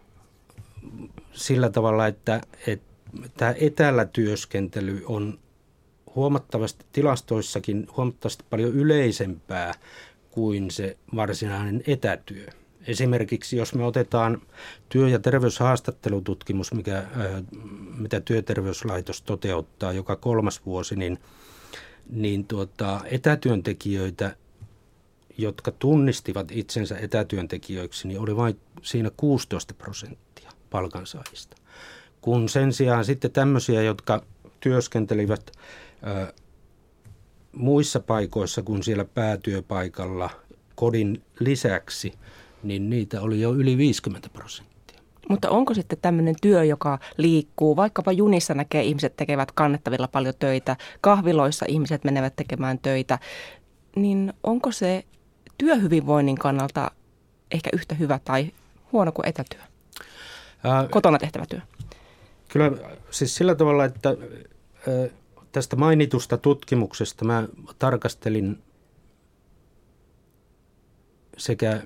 sillä 1.34 1.70
tavalla, 1.70 2.08
että, 2.08 2.42
että 2.68 2.94
tämä 3.38 3.54
etäällä 3.58 4.06
työskentely 4.06 5.04
on 5.06 5.40
huomattavasti 6.16 6.86
tilastoissakin 6.92 7.88
huomattavasti 7.98 8.44
paljon 8.50 8.74
yleisempää 8.74 9.74
kuin 10.32 10.72
se 10.72 10.98
varsinainen 11.16 11.84
etätyö. 11.88 12.48
Esimerkiksi 12.88 13.58
jos 13.58 13.76
me 13.76 13.86
otetaan 13.86 14.42
työ- 14.90 15.10
ja 15.10 15.20
terveyshaastattelututkimus, 15.20 16.74
mikä, 16.74 16.98
äh, 16.98 17.08
mitä 17.98 18.20
työterveyslaitos 18.20 19.22
toteuttaa 19.22 19.94
joka 19.94 20.16
kolmas 20.16 20.66
vuosi, 20.66 20.96
niin, 20.96 21.20
niin 22.10 22.46
tuota, 22.46 23.02
etätyöntekijöitä, 23.06 24.36
jotka 25.38 25.72
tunnistivat 25.72 26.52
itsensä 26.52 26.98
etätyöntekijöiksi, 26.98 28.08
niin 28.08 28.20
oli 28.20 28.36
vain 28.36 28.60
siinä 28.82 29.12
16 29.18 29.74
prosenttia 29.74 30.52
palkansaajista. 30.70 31.58
Kun 32.22 32.50
sen 32.50 32.74
sijaan 32.74 33.06
sitten 33.06 33.32
tämmöisiä, 33.32 33.82
jotka 33.82 34.24
työskentelivät 34.60 35.52
muissa 37.52 38.00
paikoissa 38.00 38.62
kuin 38.62 38.84
siellä 38.84 39.06
päätyöpaikalla 39.06 40.30
kodin 40.76 41.24
lisäksi, 41.40 42.14
niin 42.64 42.90
niitä 42.90 43.22
oli 43.22 43.42
jo 43.42 43.54
yli 43.54 43.78
50 43.78 44.30
prosenttia. 44.34 45.00
Mutta 45.30 45.50
onko 45.50 45.74
sitten 45.74 45.98
tämmöinen 46.02 46.36
työ, 46.42 46.64
joka 46.64 47.00
liikkuu, 47.18 47.76
vaikkapa 47.76 48.12
junissa 48.12 48.54
näkee 48.54 48.84
ihmiset 48.84 49.16
tekevät 49.16 49.52
kannettavilla 49.52 50.08
paljon 50.08 50.34
töitä, 50.40 50.78
kahviloissa 51.02 51.66
ihmiset 51.70 52.04
menevät 52.04 52.36
tekemään 52.36 52.80
töitä, 52.80 53.20
niin 53.96 54.34
onko 54.44 54.72
se 54.72 55.04
työhyvinvoinnin 55.58 56.38
kannalta 56.38 56.92
ehkä 57.52 57.70
yhtä 57.74 57.96
hyvä 57.96 58.20
tai 58.26 58.52
huono 58.92 59.12
kuin 59.12 59.28
etätyö? 59.28 59.62
Ää, 60.64 60.88
Kotona 60.92 61.18
tehtävä 61.18 61.46
työ. 61.50 61.60
Kyllä 62.48 62.72
siis 63.12 63.36
sillä 63.36 63.56
tavalla, 63.56 63.86
että 63.86 64.10
tästä 65.54 65.76
mainitusta 65.76 66.38
tutkimuksesta 66.38 67.26
mä 67.26 67.48
tarkastelin 67.80 68.58
sekä 71.38 71.84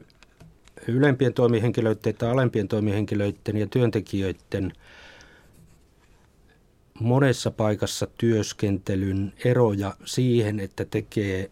ylempien 0.88 1.34
toimihenkilöiden 1.34 2.10
että 2.10 2.32
alempien 2.32 2.68
toimihenkilöiden 2.68 3.58
ja 3.58 3.68
työntekijöiden 3.68 4.74
monessa 7.00 7.52
paikassa 7.52 8.08
työskentelyn 8.18 9.34
eroja 9.46 9.96
siihen, 10.06 10.60
että 10.60 10.86
tekee 10.86 11.52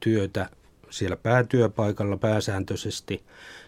työtä 0.00 0.50
siellä 0.90 1.16
päätyöpaikalla 1.16 2.16
pääsääntöisesti, 2.16 3.22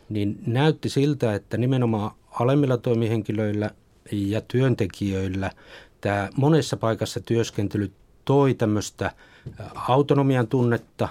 niin 0.08 0.38
näytti 0.46 0.88
siltä, 0.88 1.34
että 1.34 1.56
nimenomaan 1.56 2.10
alemmilla 2.30 2.76
toimihenkilöillä 2.76 3.70
ja 4.12 4.40
työntekijöillä 4.40 5.50
tämä 6.00 6.28
monessa 6.36 6.76
paikassa 6.76 7.20
työskentely 7.20 7.92
toi 8.24 8.54
tämmöistä 8.54 9.10
autonomian 9.74 10.46
tunnetta, 10.46 11.08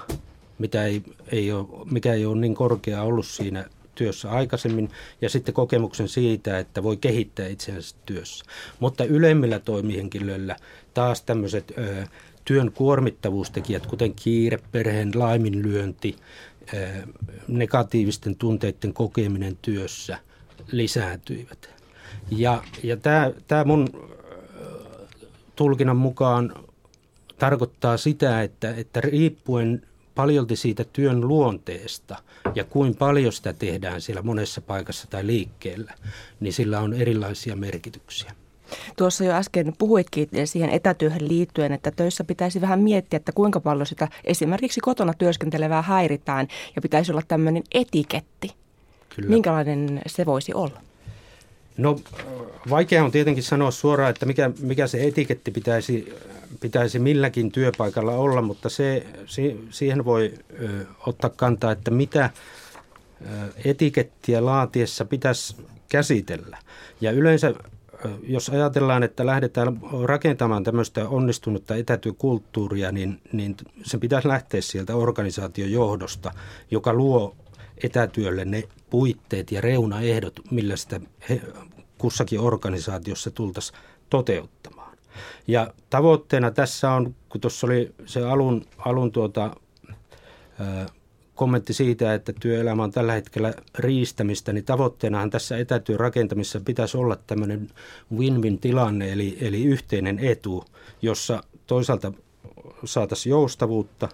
mitä 0.60 0.84
ei, 0.86 1.04
ei 1.32 1.52
ole, 1.52 1.68
mikä 1.92 2.14
ei 2.14 2.26
ole 2.26 2.42
niin 2.42 2.56
korkea 2.56 3.02
ollut 3.02 3.26
siinä 3.26 3.66
työssä 3.96 4.32
aikaisemmin, 4.32 4.90
ja 5.22 5.30
sitten 5.30 5.54
kokemuksen 5.54 6.08
siitä, 6.08 6.60
että 6.60 6.84
voi 6.84 6.98
kehittää 6.98 7.48
itsensä 7.48 7.96
työssä. 8.06 8.46
Mutta 8.80 9.04
ylemmillä 9.04 9.60
toimihenkilöillä 9.60 10.56
taas 10.94 11.22
tämmöiset 11.22 11.74
ö, 11.78 12.06
työn 12.46 12.72
kuormittavuustekijät, 12.72 13.86
kuten 13.86 14.14
kiire, 14.14 14.60
perheen 14.72 15.12
laiminlyönti, 15.16 16.16
negatiivisten 17.48 18.36
tunteiden 18.36 18.94
kokeminen 18.94 19.58
työssä 19.62 20.18
lisääntyivät. 20.72 21.70
Ja, 22.32 22.64
ja 22.84 22.98
tämä 23.48 23.64
mun 23.64 23.90
tulkinnan 25.58 25.98
mukaan 25.98 26.54
tarkoittaa 27.40 27.98
sitä, 27.98 28.42
että, 28.42 28.74
että 28.78 29.02
riippuen 29.02 29.82
paljolti 30.16 30.56
siitä 30.56 30.84
työn 30.84 31.28
luonteesta 31.28 32.16
ja 32.56 32.64
kuin 32.64 32.96
paljon 32.96 33.34
sitä 33.34 33.54
tehdään 33.54 34.02
siellä 34.02 34.22
monessa 34.22 34.62
paikassa 34.62 35.08
tai 35.10 35.28
liikkeellä, 35.28 35.94
niin 36.40 36.54
sillä 36.54 36.80
on 36.80 36.94
erilaisia 36.94 37.56
merkityksiä. 37.56 38.32
Tuossa 38.98 39.24
jo 39.24 39.34
äsken 39.34 39.74
puhuitkin 39.78 40.30
siihen 40.46 40.70
etätyöhön 40.70 41.28
liittyen, 41.28 41.72
että 41.72 41.92
töissä 41.92 42.24
pitäisi 42.24 42.62
vähän 42.62 42.80
miettiä, 42.80 43.18
että 43.18 43.32
kuinka 43.32 43.60
paljon 43.60 43.86
sitä 43.86 44.08
esimerkiksi 44.24 44.80
kotona 44.80 45.14
työskentelevää 45.14 45.82
häiritään 45.82 46.48
ja 46.76 46.82
pitäisi 46.82 47.12
olla 47.12 47.22
tämmöinen 47.28 47.64
etiketti. 47.74 48.52
Kyllä. 49.16 49.30
Minkälainen 49.30 50.02
se 50.08 50.26
voisi 50.26 50.54
olla? 50.54 50.82
No 51.78 52.00
vaikea 52.70 53.04
on 53.04 53.12
tietenkin 53.12 53.44
sanoa 53.44 53.72
suoraan, 53.72 54.10
että 54.10 54.26
mikä, 54.26 54.52
mikä 54.60 54.88
se 54.88 55.08
etiketti 55.08 55.52
pitäisi, 55.52 56.14
pitäisi 56.60 57.00
milläkin 57.00 57.52
työpaikalla 57.52 58.12
olla, 58.12 58.42
mutta 58.42 58.70
se, 58.70 59.06
siihen 59.70 60.06
voi 60.06 60.34
ö, 60.62 60.86
ottaa 61.08 61.30
kantaa, 61.30 61.72
että 61.72 61.92
mitä 61.92 62.30
ö, 63.22 63.26
etikettiä 63.66 64.46
laatiessa 64.46 65.06
pitäisi 65.06 65.56
käsitellä. 65.90 66.58
Ja 67.02 67.12
yleensä 67.12 67.54
jos 68.24 68.50
ajatellaan, 68.50 69.04
että 69.04 69.26
lähdetään 69.26 69.80
rakentamaan 70.04 70.64
tämmöistä 70.64 71.10
onnistunutta 71.10 71.76
etätyökulttuuria, 71.76 72.92
niin, 72.92 73.22
niin 73.32 73.56
se 73.84 73.98
pitäisi 73.98 74.28
lähteä 74.28 74.62
sieltä 74.62 74.96
organisaation 74.96 75.72
johdosta, 75.72 76.32
joka 76.72 76.94
luo 76.94 77.36
etätyölle 77.84 78.46
ne 78.46 78.64
puitteet 78.90 79.52
ja 79.52 79.62
reunaehdot, 79.62 80.40
millä 80.52 80.76
sitä 80.76 81.00
he, 81.30 81.42
kussakin 81.98 82.40
organisaatiossa 82.40 83.32
tultaisiin 83.32 83.80
toteuttamaan. 84.10 84.98
Ja 85.48 85.74
tavoitteena 85.90 86.52
tässä 86.52 86.92
on, 86.92 87.16
kun 87.30 87.42
tuossa 87.42 87.68
oli 87.68 87.92
se 88.06 88.26
alun, 88.26 88.66
alun 88.78 89.12
tuota, 89.12 89.56
kommentti 91.36 91.74
siitä, 91.74 92.14
että 92.14 92.34
työelämä 92.40 92.84
on 92.84 92.92
tällä 92.92 93.14
hetkellä 93.14 93.54
riistämistä, 93.78 94.54
niin 94.54 94.66
tavoitteenahan 94.66 95.30
tässä 95.30 95.58
etätyön 95.58 96.00
rakentamisessa 96.00 96.62
pitäisi 96.66 96.98
olla 96.98 97.18
tämmöinen 97.28 97.70
win-win 98.18 98.60
tilanne, 98.60 99.12
eli, 99.12 99.38
eli 99.42 99.64
yhteinen 99.64 100.20
etu, 100.20 100.64
jossa 101.02 101.44
toisaalta 101.68 102.14
saataisiin 102.86 103.32
joustavuutta, 103.32 104.10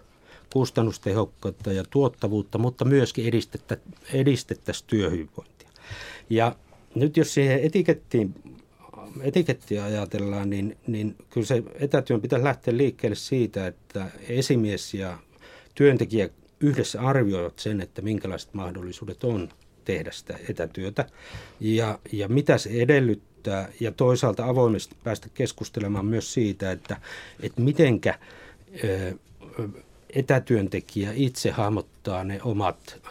kustannustehokkautta 0.54 1.74
ja 1.74 1.84
tuottavuutta, 1.90 2.58
mutta 2.58 2.86
myöskin 2.86 3.28
edistettä, 3.28 3.78
edistettäisiin 4.14 4.88
työhyvinvointia. 4.88 5.70
Ja 6.30 6.56
nyt 6.96 7.18
jos 7.18 7.34
siihen 7.34 7.60
etikettiin, 7.60 8.36
etikettiä 9.22 9.84
ajatellaan, 9.84 10.50
niin, 10.50 10.78
niin 10.88 11.16
kyllä 11.30 11.48
se 11.48 11.64
etätyön 11.80 12.22
pitäisi 12.22 12.44
lähteä 12.44 12.78
liikkeelle 12.78 13.16
siitä, 13.16 13.68
että 13.68 14.08
esimies 14.30 14.94
ja 14.94 15.18
työntekijä 15.76 16.30
yhdessä 16.60 17.02
arvioivat 17.02 17.60
sen, 17.60 17.82
että 17.82 18.02
minkälaiset 18.02 18.54
mahdollisuudet 18.54 19.24
on 19.24 19.50
tehdä 19.86 20.12
sitä 20.12 20.40
etätyötä 20.50 21.06
ja, 21.60 22.00
ja 22.12 22.28
mitä 22.28 22.58
se 22.58 22.70
edellyttää 22.70 23.70
ja 23.80 23.92
toisaalta 23.92 24.46
avoimesti 24.46 24.96
päästä 25.04 25.28
keskustelemaan 25.34 26.06
myös 26.06 26.34
siitä, 26.34 26.72
että, 26.72 27.02
että 27.40 27.62
mitenkä 27.62 28.20
etätyöntekijä 30.16 31.12
itse 31.16 31.52
hahmottaa 31.52 32.24
ne 32.24 32.40
omat 32.44 33.02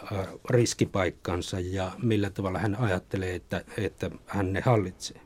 riskipaikkansa 0.49 1.59
ja 1.59 1.91
millä 2.03 2.29
tavalla 2.29 2.59
hän 2.59 2.75
ajattelee, 2.75 3.35
että, 3.35 3.63
että 3.77 4.11
hän 4.25 4.53
ne 4.53 4.61
hallitsee. 4.61 5.21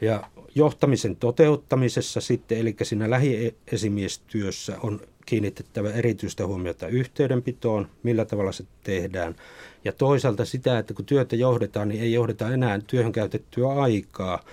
Ja 0.00 0.30
johtamisen 0.54 1.16
toteuttamisessa 1.16 2.20
sitten, 2.20 2.58
eli 2.58 2.76
siinä 2.82 3.10
lähiesimiestyössä 3.10 4.76
on 4.82 5.00
kiinnitettävä 5.26 5.90
erityistä 5.90 6.46
huomiota 6.46 6.88
yhteydenpitoon, 6.88 7.88
millä 8.02 8.24
tavalla 8.24 8.52
se 8.52 8.64
tehdään. 8.82 9.36
Ja 9.84 9.92
toisaalta 9.92 10.44
sitä, 10.44 10.78
että 10.78 10.94
kun 10.94 11.04
työtä 11.04 11.36
johdetaan, 11.36 11.88
niin 11.88 12.02
ei 12.02 12.12
johdeta 12.12 12.50
enää 12.50 12.80
työhön 12.86 13.12
käytettyä 13.12 13.72
aikaa 13.72 14.44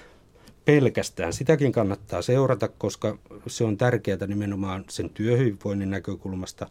pelkästään. 0.68 1.34
Sitäkin 1.34 1.72
kannattaa 1.72 2.22
seurata, 2.22 2.68
koska 2.68 3.18
se 3.48 3.64
on 3.64 3.78
tärkeää 3.78 4.28
nimenomaan 4.28 4.86
sen 4.90 5.10
työhyvinvoinnin 5.10 5.90
näkökulmasta, 5.90 6.70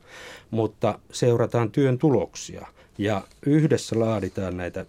mutta 0.51 0.99
seurataan 1.13 1.71
työn 1.71 1.99
tuloksia 1.99 2.67
ja 2.99 3.23
yhdessä 3.47 4.01
laaditaan 4.01 4.57
näitä 4.57 4.87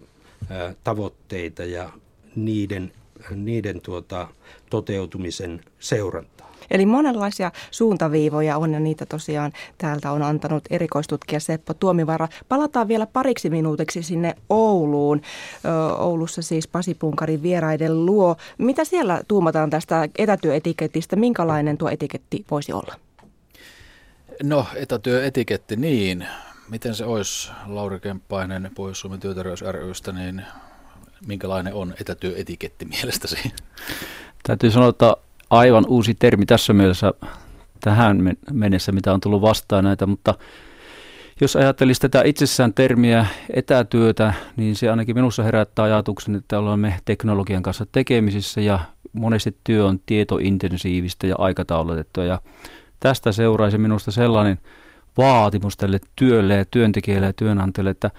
tavoitteita 0.84 1.64
ja 1.64 1.90
niiden, 2.36 2.92
niiden 3.30 3.80
tuota, 3.80 4.28
toteutumisen 4.70 5.60
seurantaa. 5.78 6.37
Eli 6.70 6.86
monenlaisia 6.86 7.52
suuntaviivoja 7.70 8.58
on 8.58 8.72
ja 8.72 8.80
niitä 8.80 9.06
tosiaan 9.06 9.52
täältä 9.78 10.12
on 10.12 10.22
antanut 10.22 10.64
erikoistutkija 10.70 11.40
Seppo 11.40 11.74
Tuomivara. 11.74 12.28
Palataan 12.48 12.88
vielä 12.88 13.06
pariksi 13.06 13.50
minuutiksi 13.50 14.02
sinne 14.02 14.34
Ouluun. 14.50 15.22
Oulussa 15.98 16.42
siis 16.42 16.68
Pasi 16.68 16.94
Punkarin 16.94 17.42
vieraiden 17.42 18.06
luo. 18.06 18.36
Mitä 18.58 18.84
siellä 18.84 19.20
tuumataan 19.28 19.70
tästä 19.70 20.08
etätyöetiketistä? 20.18 21.16
Minkälainen 21.16 21.78
tuo 21.78 21.88
etiketti 21.88 22.44
voisi 22.50 22.72
olla? 22.72 22.94
No, 24.42 24.66
etätyöetiketti, 24.74 25.76
niin. 25.76 26.26
Miten 26.70 26.94
se 26.94 27.04
olisi, 27.04 27.50
Lauri 27.66 28.00
Kemppainen 28.00 28.70
Pohjois-Suomen 28.74 29.20
työterveys 29.20 29.62
rystä, 29.62 30.12
niin 30.12 30.42
minkälainen 31.26 31.74
on 31.74 31.94
etätyöetiketti 32.00 32.84
mielestäsi? 32.84 33.52
Täytyy 34.42 34.70
sanoa, 34.70 34.88
että 34.88 35.16
aivan 35.50 35.84
uusi 35.88 36.14
termi 36.14 36.46
tässä 36.46 36.72
mielessä 36.72 37.12
tähän 37.80 38.36
mennessä, 38.52 38.92
mitä 38.92 39.12
on 39.12 39.20
tullut 39.20 39.42
vastaan 39.42 39.84
näitä, 39.84 40.06
mutta 40.06 40.34
jos 41.40 41.56
ajattelisi 41.56 42.00
tätä 42.00 42.22
itsessään 42.24 42.74
termiä 42.74 43.26
etätyötä, 43.50 44.34
niin 44.56 44.76
se 44.76 44.90
ainakin 44.90 45.16
minussa 45.16 45.42
herättää 45.42 45.84
ajatuksen, 45.84 46.34
että 46.34 46.58
olemme 46.58 46.98
teknologian 47.04 47.62
kanssa 47.62 47.86
tekemisissä 47.92 48.60
ja 48.60 48.80
monesti 49.12 49.56
työ 49.64 49.86
on 49.86 50.00
tietointensiivistä 50.06 51.26
ja 51.26 51.34
aikataulutettua. 51.38 52.24
Ja 52.24 52.40
tästä 53.00 53.32
seuraisi 53.32 53.78
minusta 53.78 54.10
sellainen 54.10 54.58
vaatimus 55.18 55.76
tälle 55.76 56.00
työlle 56.16 56.54
ja 56.54 56.64
työntekijälle 56.64 57.26
ja 57.26 57.32
työnantajalle, 57.32 57.90
että 57.90 58.10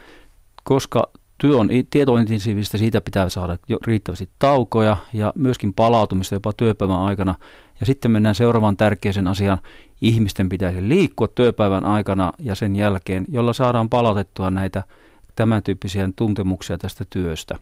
koska 0.63 1.11
työ 1.39 1.57
on 1.57 1.69
tietointensiivistä, 1.89 2.77
siitä 2.77 3.01
pitää 3.01 3.29
saada 3.29 3.57
jo 3.67 3.77
riittävästi 3.87 4.29
taukoja 4.39 4.97
ja 5.13 5.33
myöskin 5.35 5.73
palautumista 5.73 6.35
jopa 6.35 6.53
työpäivän 6.53 6.99
aikana. 6.99 7.35
Ja 7.79 7.85
sitten 7.85 8.11
mennään 8.11 8.35
seuraavaan 8.35 8.77
tärkeäseen 8.77 9.27
asiaan. 9.27 9.57
Ihmisten 10.01 10.49
pitäisi 10.49 10.89
liikkua 10.89 11.27
työpäivän 11.27 11.85
aikana 11.85 12.33
ja 12.39 12.55
sen 12.55 12.75
jälkeen, 12.75 13.25
jolla 13.29 13.53
saadaan 13.53 13.89
palautettua 13.89 14.51
näitä 14.51 14.83
tämän 15.35 15.63
tyyppisiä 15.63 16.09
tuntemuksia 16.15 16.77
tästä 16.77 17.05
työstä. 17.09 17.55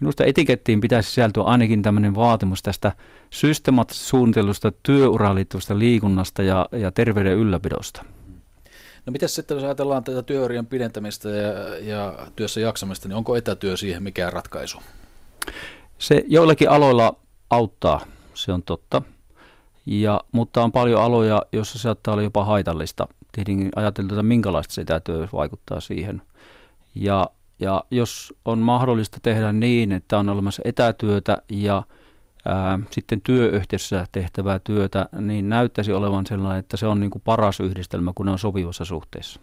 Minusta 0.00 0.24
etikettiin 0.24 0.80
pitäisi 0.80 1.08
sisältyä 1.08 1.42
ainakin 1.42 1.82
tämmöinen 1.82 2.14
vaatimus 2.14 2.62
tästä 2.62 2.92
systemaattisesta 3.30 4.08
suunnitellusta 4.08 4.72
työuraan 4.82 5.34
liittyvästä 5.34 5.78
liikunnasta 5.78 6.42
ja, 6.42 6.68
ja 6.72 6.92
terveyden 6.92 7.36
ylläpidosta. 7.36 8.04
No 9.06 9.10
miten 9.12 9.28
sitten, 9.28 9.54
jos 9.54 9.64
ajatellaan 9.64 10.04
tätä 10.04 10.22
työurien 10.22 10.66
pidentämistä 10.66 11.28
ja, 11.28 11.78
ja 11.78 12.26
työssä 12.36 12.60
jaksamista, 12.60 13.08
niin 13.08 13.16
onko 13.16 13.36
etätyö 13.36 13.76
siihen 13.76 14.02
mikään 14.02 14.32
ratkaisu? 14.32 14.78
Se 15.98 16.24
joillakin 16.28 16.70
aloilla 16.70 17.16
auttaa, 17.50 18.00
se 18.34 18.52
on 18.52 18.62
totta. 18.62 19.02
Ja, 19.86 20.20
mutta 20.32 20.62
on 20.62 20.72
paljon 20.72 21.02
aloja, 21.02 21.42
joissa 21.52 21.78
saattaa 21.78 22.14
olla 22.14 22.22
jopa 22.22 22.44
haitallista. 22.44 23.08
Tietenkin 23.32 23.70
ajateltu, 23.76 24.14
että 24.14 24.22
minkälaista 24.22 24.74
se 24.74 24.80
etätyö 24.80 25.28
vaikuttaa 25.32 25.80
siihen. 25.80 26.22
Ja, 26.94 27.30
ja 27.58 27.84
jos 27.90 28.34
on 28.44 28.58
mahdollista 28.58 29.18
tehdä 29.22 29.52
niin, 29.52 29.92
että 29.92 30.18
on 30.18 30.28
olemassa 30.28 30.62
etätyötä 30.64 31.42
ja 31.50 31.82
ää, 32.44 32.78
sitten 32.90 33.20
työyhteisössä 33.20 34.06
tehtävää 34.12 34.58
työtä, 34.58 35.08
niin 35.18 35.48
näyttäisi 35.48 35.92
olevan 35.92 36.26
sellainen, 36.26 36.58
että 36.60 36.76
se 36.76 36.86
on 36.86 37.00
niin 37.00 37.10
kuin 37.10 37.22
paras 37.24 37.60
yhdistelmä, 37.60 38.12
kun 38.14 38.26
ne 38.26 38.32
on 38.32 38.38
sopivassa 38.38 38.84
suhteessa. 38.84 39.40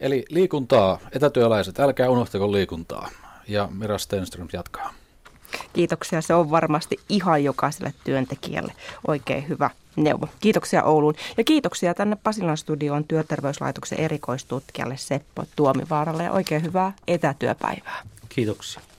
Eli 0.00 0.24
liikuntaa, 0.30 0.98
etätyöläiset, 1.12 1.80
älkää 1.80 2.10
unohtako 2.10 2.52
liikuntaa. 2.52 3.08
Ja 3.48 3.68
Mira 3.78 3.98
Stenström 3.98 4.48
jatkaa. 4.52 4.94
Kiitoksia, 5.72 6.22
se 6.22 6.34
on 6.34 6.50
varmasti 6.50 6.96
ihan 7.08 7.44
jokaiselle 7.44 7.94
työntekijälle 8.04 8.72
oikein 9.06 9.48
hyvä 9.48 9.70
neuvo. 9.96 10.28
Kiitoksia 10.40 10.84
Ouluun 10.84 11.14
ja 11.36 11.44
kiitoksia 11.44 11.94
tänne 11.94 12.16
Pasilan 12.22 12.56
studioon 12.56 13.04
työterveyslaitoksen 13.04 14.00
erikoistutkijalle 14.00 14.96
Seppo 14.96 15.44
Tuomivaaralle 15.56 16.24
ja 16.24 16.32
oikein 16.32 16.62
hyvää 16.62 16.92
etätyöpäivää. 17.08 18.02
Kiitoksia. 18.28 18.82